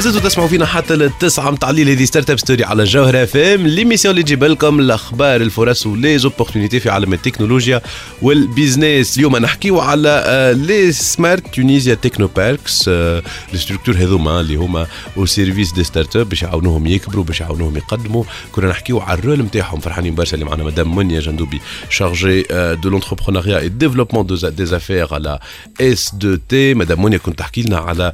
[0.00, 3.66] This is زلتوا تسمعوا فينا حتى للتسعة متاع الليل هذه Startup Story على جوهرة FM
[3.66, 7.80] l'émission اللي تجيب لكم الأخبار الفرص و les opportunités في عالم التكنولوجيا
[8.22, 14.86] وال business اليوم نحكيو على les Smart Tunisian Technoparks آه، les structures هذوما اللي هما
[15.16, 18.24] au service des startups باش يعاونوهم يكبروا باش يعاونوهم يقدموا.
[18.52, 20.64] كنا نحكيو على ال rôle نتاعهم فرحانين برشا اللي معنا.
[20.64, 22.42] مدام منيا جندوبي chargée
[22.82, 25.38] de l'entrepreneuriat et développement des affaires على
[25.80, 28.12] اس 2 تي مدام منيا كنت تحكي لنا على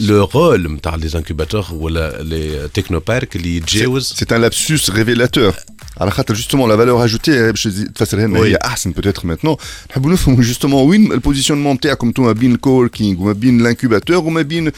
[0.00, 5.53] لو رول نتاع لي انكوباتور ولا لي تكنو بارك اللي يتجاوز C'est un lapsus révélateur.
[6.01, 8.43] على خاطر justement la valeur ajoutée باش تفسرها لنا Oui.
[8.43, 9.57] هي احسن peut-être maintenant
[9.91, 14.67] نحبوا نفهموا justement وين البوزيشنمون نتاعكم انتم ما بين الكوركينغ وما بين الانكوباتور وما بين
[14.67, 14.71] آه،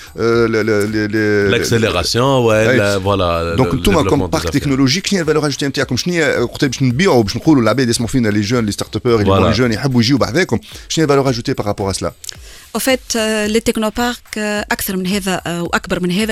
[0.46, 3.02] ل- ل- ل- ل- لاكسيليراسيون ولا أي.
[3.02, 6.82] فوالا دونك انتم كوم بارك تكنولوجيك شنو هي الفالور اجوتي نتاعكم شنو هي وقت باش
[6.84, 9.46] نبيعوا باش نقولوا العباد يسمعوا فينا لي جون لي ستارت ابور Voilà.
[9.46, 12.12] لي جون يحبوا يجيو بعداكم شنو هي الفالور اجوتي بارابور ا سلا
[12.69, 14.63] En Au fait, euh, les technoparcs, euh,
[15.47, 15.63] euh,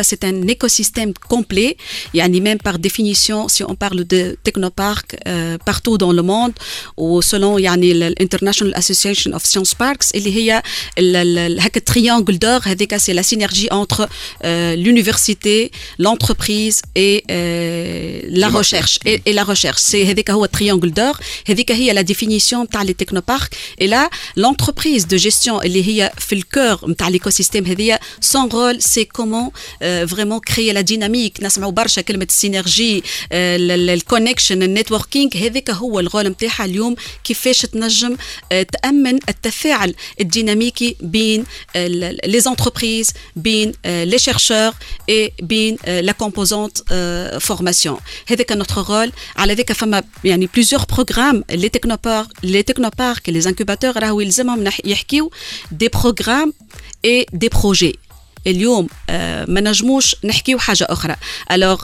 [0.04, 1.76] c'est un écosystème complet.
[2.14, 6.22] Il y Yani même par définition, si on parle de technoparcs euh, partout dans le
[6.22, 6.52] monde,
[6.96, 10.62] ou selon yani, l'International Association of Science Parks, il y a
[10.96, 12.60] le triangle d'or,
[12.98, 14.08] c'est la synergie entre
[14.44, 19.80] euh, l'université, l'entreprise et, euh, la recherche, et, la recherche.
[19.80, 21.18] C'est le triangle d'or.
[21.46, 23.50] C'est la définition par les technoparcs.
[23.78, 27.99] Et là, l'entreprise de gestion, il y a في الكور نتاع l'écosystème هذيا
[28.33, 35.37] son rôle c'est comment euh, vraiment créer la dynamique نسمعوا برشا كلمة السينرجي الكونكشن النتوركينج
[35.37, 38.17] هذاك هو الرول نتاعها اليوم كيفاش تنجم
[38.51, 41.43] آه، تأمن التفاعل الديناميكي بين
[41.75, 44.73] لي زونتربريز بين لي chercheurs
[45.11, 46.77] et بين لا كومبوزونت
[47.39, 53.49] فورماسيون هذاك نوتر رول على ذاك فما يعني بليزيور بروغرام لي تكنوبار لي تكنوبارك لي
[53.49, 55.31] انكوباتور راهو يلزمهم نح- يحكيو
[55.71, 56.13] دي بروغرام
[57.02, 57.96] et des projets.
[58.46, 61.16] اليوم آه، ما نجموش نحكيو حاجة أخرى
[61.52, 61.82] alors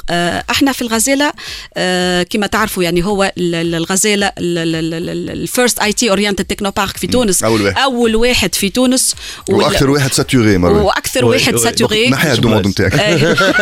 [0.50, 1.32] إحنا في الغزالة
[1.76, 7.42] آه، كما تعرفوا يعني هو ال- ال- الغزالة ال first IT oriented technopark في تونس
[7.44, 7.78] أول واحد.
[7.78, 9.14] أول واحد في تونس
[9.48, 11.56] وأكثر واحد ساتوري مروان وأكثر واحد.
[11.56, 13.16] ساتوري نحيها ال demande نتاعك آه،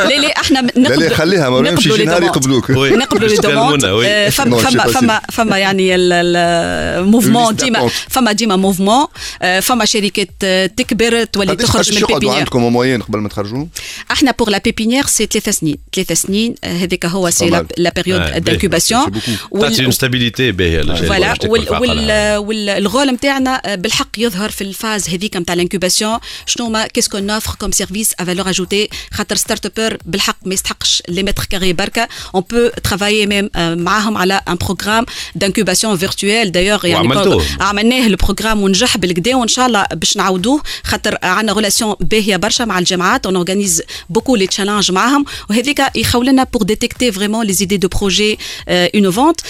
[0.09, 2.23] لا لا إحنا لا لا نقبلوا خليها مروان يمشي نقبلوا شي لي نهار.
[2.23, 2.71] يقبلوك.
[2.71, 3.85] نقبلوا les demandes.
[3.85, 7.91] آه، فما فما فما يعني ال mouvement ديما.
[8.09, 9.07] فما ديما mouvement
[9.63, 13.66] فما شركات آه، تكبر تولي تخرج من ال pépinière عندكم موين قبل ما تخرجوا
[14.12, 17.66] احنا بور لا بيبينيير سي ثلاث سنين ثلاث سنين آه، هذاك هو سي pas mal.
[17.78, 19.12] لا بيريود Ouais, دانكوباسيون
[19.62, 22.38] تعطي اون ستابيليتي باهيه للجاي فوالا باش تكمل وال في وال عقلها.
[22.38, 27.72] والغول نتاعنا بالحق يظهر في الفاز هذيك نتاع الانكوباسيون شنو ما كيس كون اوفر كوم
[27.72, 32.44] سيرفيس ا فالور اجوتي خاطر ستارت ابر بالحق ما يستحقش لي متر كاري بركه اون
[32.52, 37.44] بو ترافايي ميم معاهم على ان بروغرام دانكوباسيون فيرتويال دايوغ يعني وعملتوه.
[37.60, 42.80] عملناه البروغرام ونجح بالكدا وان شاء الله باش نعاودوه خاطر عندنا ريلاسيون باهيه برشا مع
[42.80, 47.88] الجامعات اون اورغانيز بوكو لي تشالنج معاهم وهذيك يخولنا بور ديتيكتي فريمون لي زيدي دو
[47.88, 49.42] بروجي انوفونت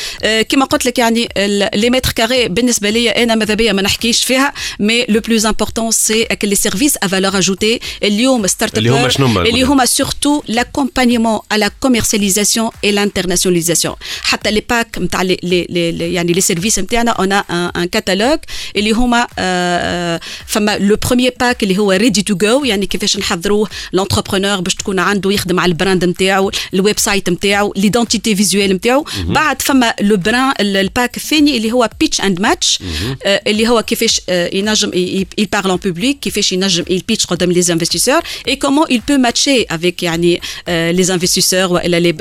[0.50, 1.30] كما قلت لك يعني
[1.76, 5.92] لي متر كاري بالنسبه لي انا ماذا بيا ما نحكيش فيها مي لو بلوز امبورتون
[5.92, 10.42] سي لي سيرفيس ا فالور اجوتي اليوم ستارت اللي هما شنو هما اللي هما سورتو
[10.48, 16.42] لاكومبانيمون à la commercialisation et l'internationalisation حتى لي باك نتاع لي لي لي- يعني لي
[16.42, 18.40] سيرفيس نتاعنا اون ان كاتالوج
[18.76, 23.69] اللي هما آه، فما لو بروميير باك اللي هو ريدي تو جو يعني كيفاش نحضروه.
[23.93, 29.05] l'entrepreneur باش تكون عنده يخدم على ال brand نتاعو ال website نتاعو l'identité visuelle نتاعو.
[29.25, 32.79] بعد فما le programme ال pack الثاني اللي هو pitch and match
[33.27, 34.91] اللي هو كيفاش آه، ينجم
[35.41, 39.19] il parle en public كيفاش ينجم il pitch قدام les investisseurs et comment il peut
[39.19, 42.15] matcher avec يعني آه، les investisseurs وإلا les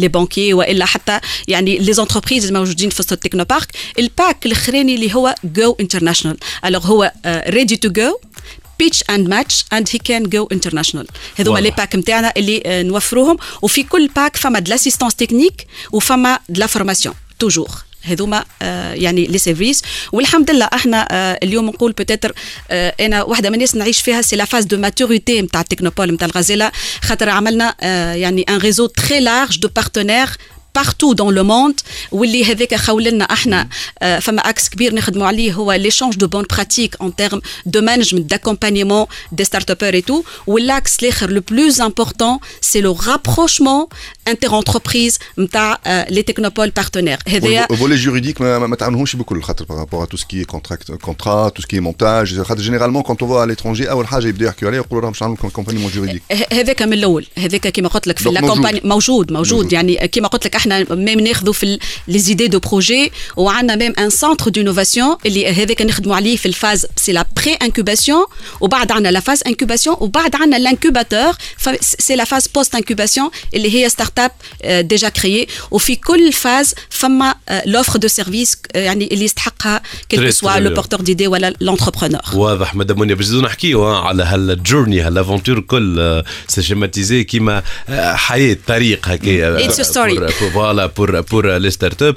[0.00, 3.68] les banquiers وإلا حتى يعني les entreprises الموجودين في وسط ال technopark
[3.98, 6.36] ال pack الاخراني اللي هو go international.
[6.66, 7.90] Alors هو آه، ready to
[8.82, 11.06] pitch and match and he can go international.
[11.36, 11.58] هذوما.
[11.60, 16.66] les packs نتاعنا اللي نوفروهم وفي كل pack فما de l'assistance technique وفما de la
[16.66, 17.12] formation.
[17.44, 17.70] Toujours.
[18.06, 18.44] هذوما
[18.94, 19.82] يعني les services
[20.12, 21.06] والحمد لله إحنا
[21.42, 22.32] اليوم نقول peut-être
[22.70, 26.28] أنا واحدة من الناس نعيش فيها c'est la phase de maturité نتاع ال technopole نتاع
[26.28, 27.74] الغزاله خاطر عملنا
[28.14, 30.28] يعني un réseau très large de partenaires
[30.79, 31.79] partout dans le monde
[32.11, 33.67] واللي هذاك خولنا احنا
[33.99, 38.29] آه، فما اكس كبير نخدموا عليه هو ليشانج دو بون براتيك ان تيرم دو مانجمنت
[38.29, 43.85] داكومبانيمون دي ستارت ابر اي تو والاكس الاخر لو بلوز امبورتون سي لو رابروشمون
[44.27, 45.77] انتر انتربريز نتاع
[46.09, 50.07] لي تكنوبول بارتنير هذايا فولي جuridique ما ما- ما تعاونهمش بكل خاطر par rapport à
[50.11, 53.25] tout ce qui est contract contrat tout ce qui est montage خاطر généralement quand on
[53.27, 56.53] va à l'étranger اول حاجه يبداو يحكيوا عليها يقولوا راهم باش نعملوا كومباني جوريديك ه-
[56.53, 58.53] هذاك من الاول هذاك كما قلت لك في Donc لا موجود.
[58.55, 59.73] كومباني موجود موجود موجود.
[59.73, 64.09] يعني كما قلت لك احنا ميم ناخذوا في لي زيدي دو بروجي وعندنا ميم ان
[64.09, 68.25] سنتر دونوفاسيون اللي هذاك نخدموا عليه في الفاز سي لا بري انكوباسيون
[68.61, 71.33] وبعد عندنا لا فاز انكوباسيون وبعد عندنا لانكوباتور
[71.81, 74.31] سي لا فاز بوست انكوباسيون اللي هي ستارت اب
[74.87, 80.35] ديجا كريي وفي كل فاز فما لوفر دو سيرفيس يعني اللي يستحقها Très, كيل très
[80.35, 80.73] سوا لو bien.
[80.73, 86.23] بورتور ديدي ولا لونتربرونور واضح مدام منيا باش نزيدو نحكيو ها، على هالجورني هالافونتور كل
[86.47, 90.19] سيشيماتيزي كيما آه، حياه طريق هكايا It's a story.
[90.54, 92.16] فوالا بور بور لي ستارت اب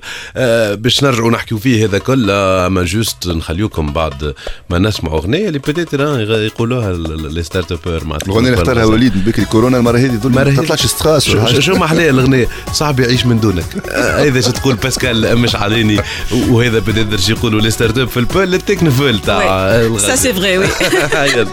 [0.81, 4.33] باش نرجعوا نحكيو فيه هذا كل آه، أما juste نخليوكم بعد
[4.69, 9.45] ما نسمعوا أغنية اللي peut-être يقولوها les startuppers مع الأغنية اللي اختارها وليد من بكري
[9.45, 13.65] كورونا المرة هذه ما تطلعش stress شو شو ما احلاها الأغنية؟ صاحبي يعيش من دونك.
[14.25, 16.01] هذا شو تقول باسكال مش عليني.
[16.49, 20.67] وهذا بدأت شي يقولوا les startups في ال pôle technopole تاع ça c'est vrai oui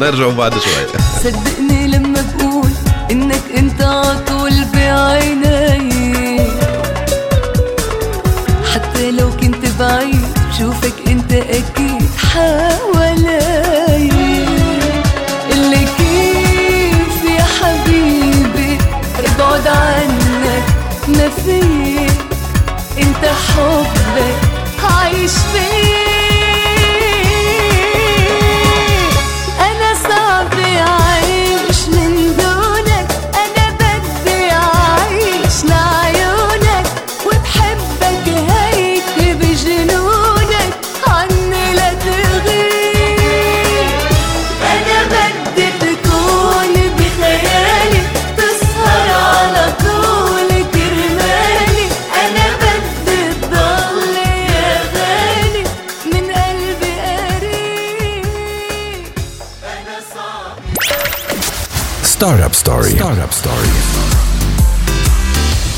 [0.01, 0.87] نرجعوا بعد شوية.
[1.25, 2.70] صدقني لما بقول
[3.11, 5.93] إنك أنت عطول بعيني.
[10.55, 13.38] بشوفك انت أكيد حوالي
[15.53, 18.79] اللي كيف يا حبيبي
[19.19, 20.64] ابعد عنك
[21.09, 21.61] ما في
[22.99, 24.37] انت حبك
[24.85, 25.84] عايش فيه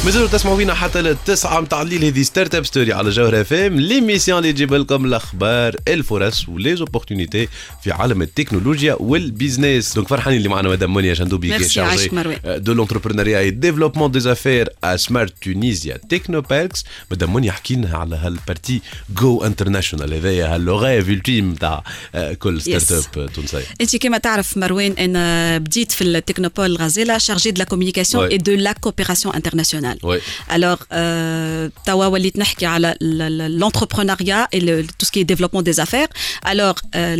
[0.06, 4.38] مازالوا تسمعوا فينا حتى للتسعة متاع الليل هذه Startup Story على جوهر اف ام l'émission
[4.38, 7.48] اللي تجيب لكم الاخبار الفرص و les opportunités
[7.82, 12.38] في عالم التكنولوجيا وال business donc فرحانين اللي معنا مدام منيا جندوبي عايشك chargée مروان.
[12.44, 16.84] de l'entrepreneuriat et développement des affaires à Smart Tunisia Technoparks.
[17.10, 18.80] مدام منيا حكي لنا على هال partie
[19.16, 21.84] je international هذايا ها le rêve ultime تاع
[22.38, 27.58] كل startup تونسيه انت كما تعرف مروان أنا بديت في ال technopole غازيلا شارجي دو
[27.58, 28.26] لا كوميونيكاسيون.
[28.26, 29.97] اي دو لا كوبيراسيون انترناسيونال international.
[30.03, 30.17] Oui.
[30.55, 32.95] Alors, euh, توا وليت نحكي على
[33.59, 36.07] l'entrepreneuriat et le, tout ce qui est développement des affaires.
[36.45, 37.15] Alors, euh,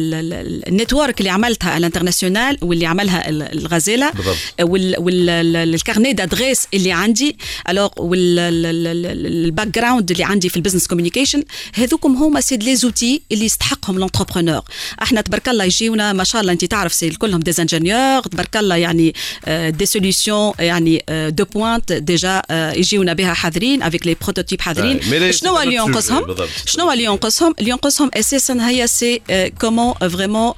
[0.67, 4.37] النتورك اللي عملتها على الانترناسيونال واللي عملها ال- الغزاله بالضبط.
[4.59, 7.37] والكارني دادريس اللي عندي
[7.69, 11.43] الوغ والباك جراوند اللي عندي في البزنس كوميونيكيشن
[11.75, 14.61] هذوكم هما سي لي زوتي اللي يستحقهم لونتربرونور
[15.01, 18.75] احنا تبارك الله يجيونا ما شاء الله انت تعرف سي كلهم دي انجينيور تبارك الله
[18.75, 19.13] يعني
[19.49, 22.41] دي سوليسيون يعني دو بوينت ديجا
[22.72, 25.00] يجيونا بها حاضرين avec les prototypes حاضرين.
[25.14, 26.36] آه، شنو اللي ينقصهم.
[26.66, 29.20] شنو اللي ينقصهم اللي ينقصهم أساسا هي c'est
[29.60, 30.52] comment vraiment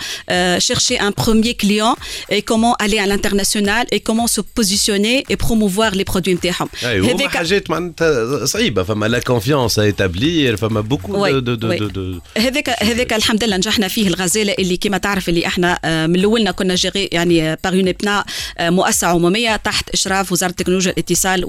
[0.68, 1.94] chercher un premier client
[2.36, 7.00] et comment aller à l'international et comment se positionner et promouvoir les produits نتاعهم اي
[7.02, 13.12] هذاك- حاجات معناتها صعيبه فما la confiance à établir فما beaucoup de de هذاك هذاك
[13.12, 17.08] الحمد لله نجحنا فيه الغزالة اللي كما تعرف اللي إحنا آه، من الاولنا كنا géré
[17.12, 18.24] يعني par un ابنا
[18.60, 21.44] مؤسسة عمومية تحت إشراف وزارة التكنولوجيا الاتصال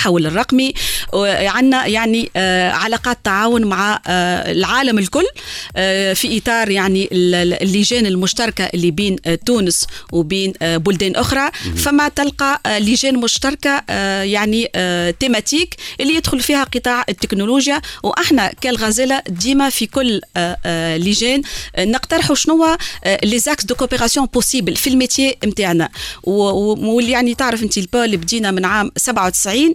[0.00, 0.74] والتحول الرقمي
[1.48, 5.24] عندنا يعني آه، علاقات تعاون مع آه، العالم الكل
[5.76, 11.50] آه، في إطار يعني ال- ال- اللجان المشتركة اللي بين تونس وبين بلدان أخرى.
[11.76, 13.82] فما تلقى لجان مشتركة
[14.22, 14.70] يعني
[15.20, 17.80] تيماتيك اللي يدخل فيها قطاع التكنولوجيا.
[18.02, 20.20] وأحنا كالغزالة ديما في كل
[20.96, 21.42] لجان
[21.78, 22.76] نقترحوا شنو
[23.24, 25.88] les axes de coopération possibles في ال métier نتاعنا
[26.24, 29.74] واللي يعني تعرف انت ال pôle بدينا من عام 97 آه،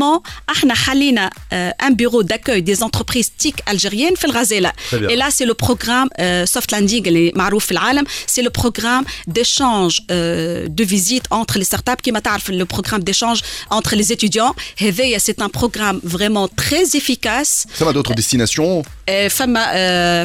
[0.01, 0.73] Ahna
[1.53, 6.09] euh, un bureau d'accueil des entreprises TIC algériennes, fait le Et là, c'est le programme
[6.19, 7.71] euh, Soft Landing, les Marouf
[8.27, 13.39] c'est le programme d'échange euh, de visite entre les startups, qui le programme d'échange
[13.69, 14.53] entre les étudiants.
[15.19, 17.65] C'est un programme vraiment très efficace.
[17.73, 18.83] Ça va d'autres euh, destinations?
[19.09, 19.57] Euh, Femme,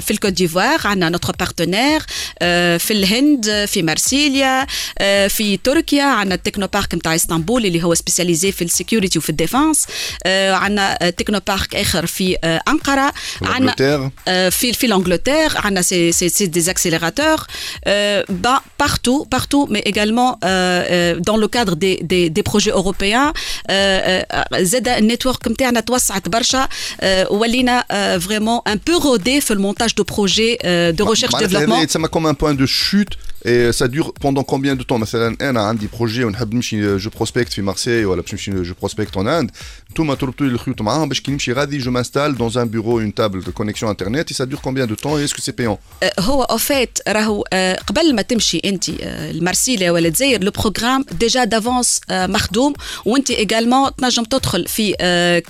[0.07, 2.05] fait le Côte d'Ivoire, on a notre partenaire,
[2.43, 4.67] euh, fait le Hind, fait Marsilia,
[4.99, 9.21] fait Turquie, on a le Technopark à Istanbul, il est spécialisé fait le security ou
[9.21, 9.56] fait le défense.
[9.56, 9.86] الديفنس
[10.26, 15.84] عندنا تكنو بارك اخر في آه، انقره عندنا l'Angleterre euh, في في l'Angleterre, on a
[15.84, 17.48] c'est c'est c'est des accélérateurs
[17.88, 22.74] euh, bah, partout partout mais également euh, euh, dans le cadre des des, des projets
[22.82, 29.40] européens euh, euh, زاد النتورك نتاعنا توسعت برشا euh, ولينا euh, vraiment un peu rodé
[29.40, 32.66] في المونتاج de projets euh, de recherche معناتها développement هذا يتسمى comme un point de
[32.66, 37.10] chute et ça dure pendant combien de temps مثلا انا عندي بروجي ونحب نمشي جو
[37.10, 39.86] بروسبكت في مارسي ولا باش نمشي جو بروسبكت اون اند And.
[39.96, 43.44] تربطوا لي الخيوط معاهم باش كي نمشي غادي جو مانستال dans un bureau une table
[43.44, 46.14] de connexion internet et ça dure combien de temps et est-ce que c'est payant آه،
[46.20, 51.44] هو اوفيت راهو آه، قبل ما تمشي انت آه، المرسيليا ولا الجزائر لو بروغرام ديجا
[51.44, 52.74] دافونس مخدوم
[53.06, 54.96] وانت ايجالمون تنجم تدخل في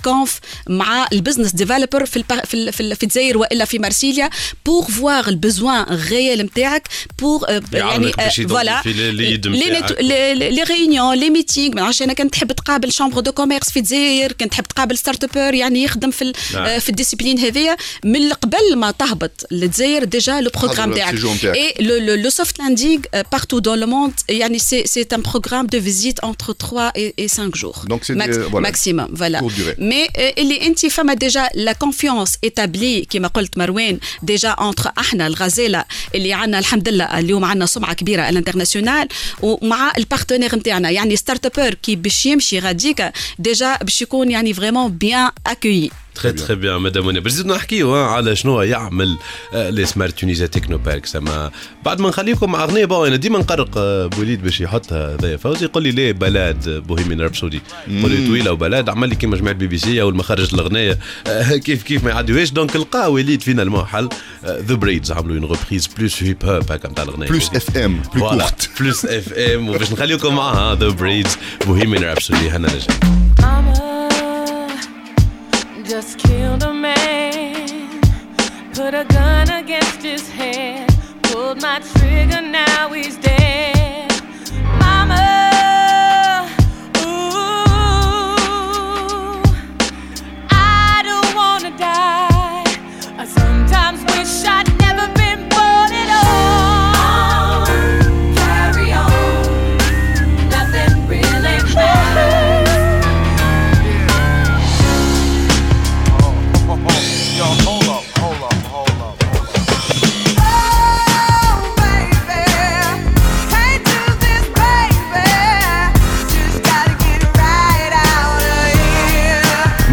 [0.04, 4.30] كونف مع البزنس ديفلوبر في البا- في ال- في ال- في الجزائر والا في مرسيليا
[4.66, 9.92] بور فوار البزوان ريال نتاعك بور يعني يعاونك باش يضم فوالا في الليد لي نتاعك.
[9.92, 13.70] نت- لي لي ريونيون لي ميتينغ ما نعرفش انا كنت تحب تقابل شامبر دو كوميرس
[13.70, 16.65] في الجزائر كنت تحب تقابل startupper يعني يخدم في نعم.
[16.65, 22.29] آه، في ال discipline هذيا من قبل ما تهبط للجزائر déjà le programme تاعك le
[22.31, 26.53] soft landing euh, partout dans le monde يعني c'est c'est un programme de visite entre
[26.53, 28.67] 3 et, et 5 jours Donc c'est des- voilà.
[28.69, 29.75] maximum voilà Courte durée.
[29.79, 35.27] mais euh, اللي انت فما déjà la confiance établie كما قلت مروان déjà entre إحنا
[35.27, 35.85] الغزاله
[36.15, 39.07] اللي عندنا الحمد لله اليوم عندنا سمعة كبيرة à l'international
[39.41, 44.91] ومع ال partenaires نتاعنا يعني startupper كي باش يمشي غاديك déjà باش يكون يعني vraiment
[44.91, 45.91] bien accueilli.
[46.15, 49.17] très très bien مدام منى باش نزيدو نحكيو على شنو يعمل
[49.53, 51.51] آه، les Smart Tunisia Technoparks سما
[51.85, 55.65] بعد ما نخليكم مع أغنية bon أنا ديما نقرق آه، بوليد باش يحطها هذايا فوزي
[55.65, 59.67] يقول لي ليه بلاد Bohemian Rhapsody يقول لي طويلة وبلاد عمل لي كيما جماعة بي
[59.67, 63.85] بي سي أول ما خرج الأغنية آه، كيف كيف ما يعديوهاش donc لقى وليد finalement
[63.85, 64.09] حل
[64.45, 67.27] The Braids عملوا une reprise plus hip hop هكا نتاع الأغنية.
[67.27, 67.57] Plus
[68.19, 68.79] voilà courte.
[68.79, 72.67] بلوس اف ام وباش نخليكم معاها The Braids Bohemian Rhapsody هنا
[73.47, 73.86] Mama
[75.87, 78.01] just killed a man,
[78.73, 80.89] put a gun against his head,
[81.23, 83.76] pulled my trigger, now he's dead.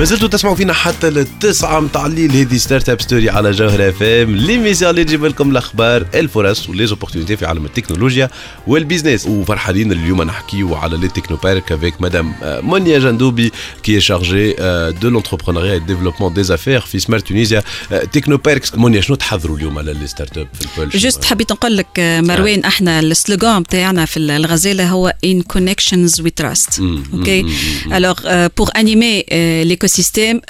[0.04, 2.32] ما زلتوا تسمعوا فينا حتى للتسعة متاع الليل.
[2.32, 6.85] هذه Startup Story على جوهر اف ام l'émission اللي تجيب لكم الأخبار الفرص و les
[6.85, 8.30] opportunités في عالم التكنولوجيا
[8.66, 9.26] وال business.
[9.26, 13.52] وفرحانين اليوم نحكيو على les technoparks avec مدام مونيا جندوبي
[13.82, 14.52] qui chargée
[15.00, 17.62] de l'entrepreneuriat développement des affaires في Smart Tunisia
[18.12, 21.98] Technoparks مونيا شنو تحضروا اليوم على les startups في ال pôle juste حبيت نقول لك
[21.98, 26.80] آه، مروان إحنا ال slogan بتاعنا في الغزالة هو in connections we trust
[27.14, 27.46] أوكي
[27.92, 29.24] الوغ بور انيمي
[29.93, 30.41] ليكوسيستيم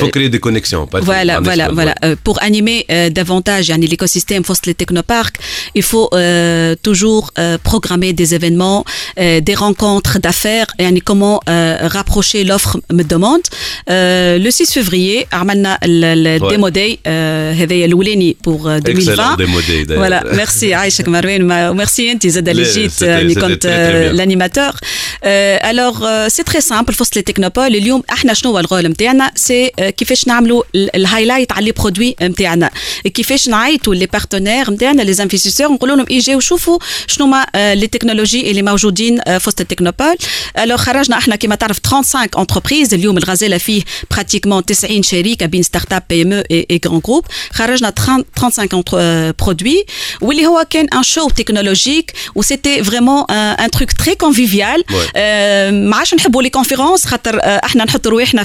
[0.00, 1.94] faut créer des connexions pas Voilà, un voilà, espace, voilà.
[2.04, 5.36] Euh, pour animer euh, davantage yani, l'écosystème Fost les technoparcs,
[5.80, 11.78] il faut euh, toujours euh, programmer des événements, euh, des rencontres d'affaires, yani, comment euh,
[11.96, 13.44] rapprocher l'offre me demande.
[13.90, 16.50] Euh, le 6 février, عملنا le Ouais.
[16.52, 19.12] démo day euh, هذايا الأولاني pour euh, 2020.
[19.12, 20.02] Excellent démo day, d'ailleurs.
[20.02, 23.66] Voilà, merci عايشك مروان ما- وميرسي انت زاد اللي لا، جيت c'était- يعني c'était كنت
[23.66, 24.16] très, très bien.
[24.20, 24.72] l'animateur.
[25.24, 29.30] Euh, alors euh, c'est très simple فوسط لي تكنوبول اليوم احنا شنو هو الغول نتاعنا
[29.34, 32.70] سي euh, كيفاش نعملوا ال- الهايلايت على لي برودوي نتاعنا
[33.14, 37.86] كيفاش نعيطوا لي بارتنير نتاعنا لي انفستيسور نقولوا لهم اجيو شوفوا شنو ما آه، لي
[37.86, 40.16] تكنولوجي اللي موجودين آه، في وسط التكنوبول
[40.58, 45.92] الوغ خرجنا احنا كما تعرف 35 انتربريز اليوم الغزاله فيه براتيكمون 90 شركه بين ستارت
[45.92, 49.84] اب بي ام اي جران جروب خرجنا 30 35 برودوي
[50.20, 54.84] واللي هو كان ان شو تكنولوجيك وسيتي فريمون ان تروك تري كونفيفيال
[55.90, 58.42] ما عادش نحبوا لي كونفيرونس خاطر آه، احنا نحطوا رواحنا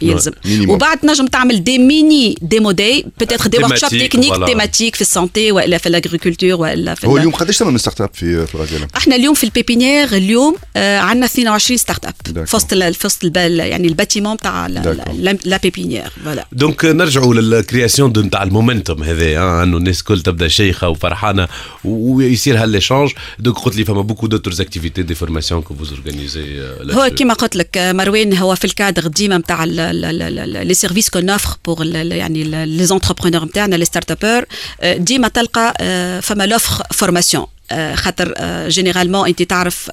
[0.00, 0.70] يلزم يلزم minimum.
[0.70, 4.34] وبعد نجم تعمل des mini demo day peut-être des workshops techniques.
[4.46, 7.78] thématiques في ال santé وإلا في ال agriculture وإلا في هو ال- اليوم قداش ثمن
[7.78, 12.14] startup في الغزالة؟ إحنا اليوم في ال pépinière اليوم آه عندنا 22 startup.
[12.46, 18.12] في وسط في وسط يعني ال bâtiment تاع la- pépinière voilà donc نرجعوا لل création
[18.18, 21.48] نتاع ال momentum هذا آه، أنه الناس الكل تبدأ شيخة وفرحانة
[21.84, 26.60] ويصير ها l'échange donc قلت لي فما beaucoup d'autres activités des formations que vous organisez
[26.90, 31.57] هو كما قلت لك آه، مروان هو في الكادر ديما نتاع لي سيرفيس كون اوفر
[31.65, 34.45] بور يعني لي زونتربرونور نتاعنا لي ستارت ابور
[34.83, 37.58] ديما تلقى آه، فما لوفر فورماسيون آه،
[37.95, 38.33] خاطر
[38.67, 39.89] جينيرالمون انت تعرف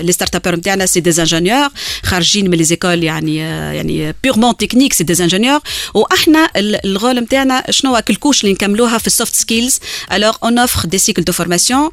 [0.00, 1.68] لي ستارت ابور نتاعنا سي دي انجينيور
[2.04, 5.60] خارجين من لي زيكول يعني آه، يعني بيغمون تكنيك سي دي انجينيور
[5.94, 9.78] واحنا ال- الغول نتاعنا شنو هو الكوش اللي نكملوها في السوفت سكيلز
[10.12, 11.90] الوغ اون اوفر دي سيكل دو فورماسيون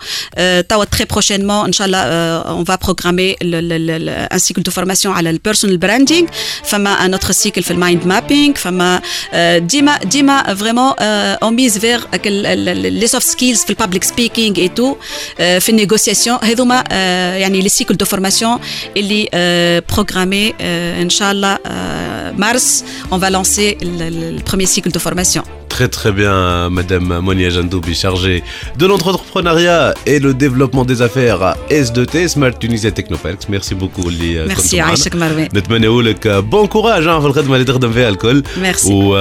[0.70, 2.00] توا تري بروشينمون ان شاء الله
[2.41, 6.28] اون فا بروغرامي ان سيكل دو فورماسيون على البيرسونال براندينغ
[6.64, 9.02] فما ان اوتر سيكل في المايند مابينغ فما
[9.34, 14.95] آه، ديما ديما فريمون اون ميز فيغ لي سوفت سكيلز في البابليك سبيكينغ اي تو
[15.38, 18.60] في النيغوسياسيون هذوما آه، يعني لي سيكل دو فورماسيون
[18.97, 19.30] اللي
[19.93, 20.54] بروغرامي
[21.02, 26.70] ان شاء الله آه، مارس اون فا لانسي البروميير سيكل دو فورماسيون Très très bien,
[26.70, 28.43] Madame Monia Jandoubi, chargée
[28.80, 33.47] de l'entrepreneuriat et le développement des affaires à S2T, Smart Tunisia Technoparks.
[33.50, 34.89] Merci beaucoup اللي ميرسي كنتوا معنا.
[34.89, 38.86] عايشك مروان نتمنى لك بون كوراج في الخدمه اللي تخدم فيها الكل Merci.
[38.91, 39.14] و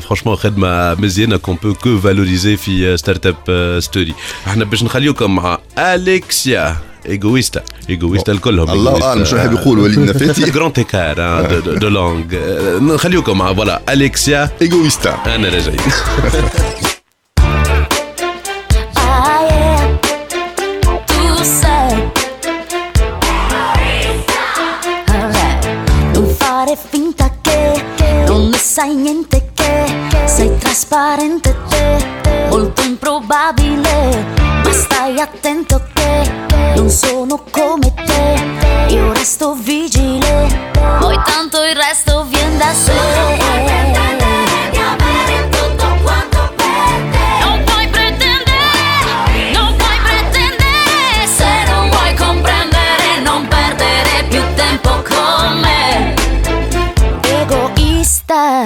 [0.00, 4.14] فرانشمون خدمه مزيانه كون بو كو فالوريزي في ستارت اب ستوري
[4.46, 5.45] احنا باش نخليوكم مع
[5.78, 6.76] اليكسيا
[7.08, 11.16] ايغويستا ايغويستا الكلهم الله اعلم شنو يحب يقول وليد النفاتي جران تيكار
[11.78, 12.24] دو لونغ
[12.80, 15.80] نخليوكم مع فوالا اليكسيا ايجويستا انا راجعين
[18.96, 19.82] Ah yeah,
[21.10, 21.22] tu
[21.60, 21.92] sai.
[25.14, 25.62] Alright.
[26.14, 27.60] Non fare finta che
[28.28, 29.72] non ne sai niente che
[30.36, 31.84] sei trasparente te,
[32.50, 33.94] molto improbabile,
[34.35, 34.35] ma
[35.17, 36.31] stai attento che
[36.75, 44.06] non sono come te, io resto vigile, poi tanto il resto viene da sé.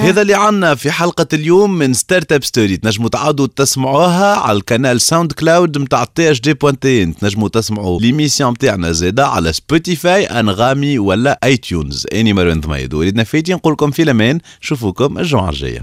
[0.02, 5.78] هذا اللي عنا في حلقة اليوم من Startup Story تنجموا تعاودوا تسمعوها على القناة SoundCloud
[5.78, 12.32] متاع THD point tn تنجموا تسمعوا l'émission متاعنا زادا على Spotify انغامي ولا iTunes اني
[12.32, 13.54] مروان ضميد وليد نفاتي.
[13.54, 14.38] نقول لكم في الأمان.
[14.62, 15.82] نشوفوكم الجمعة الجاية.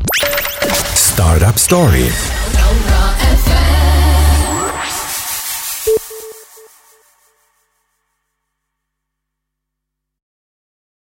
[1.16, 2.39] Startup Story.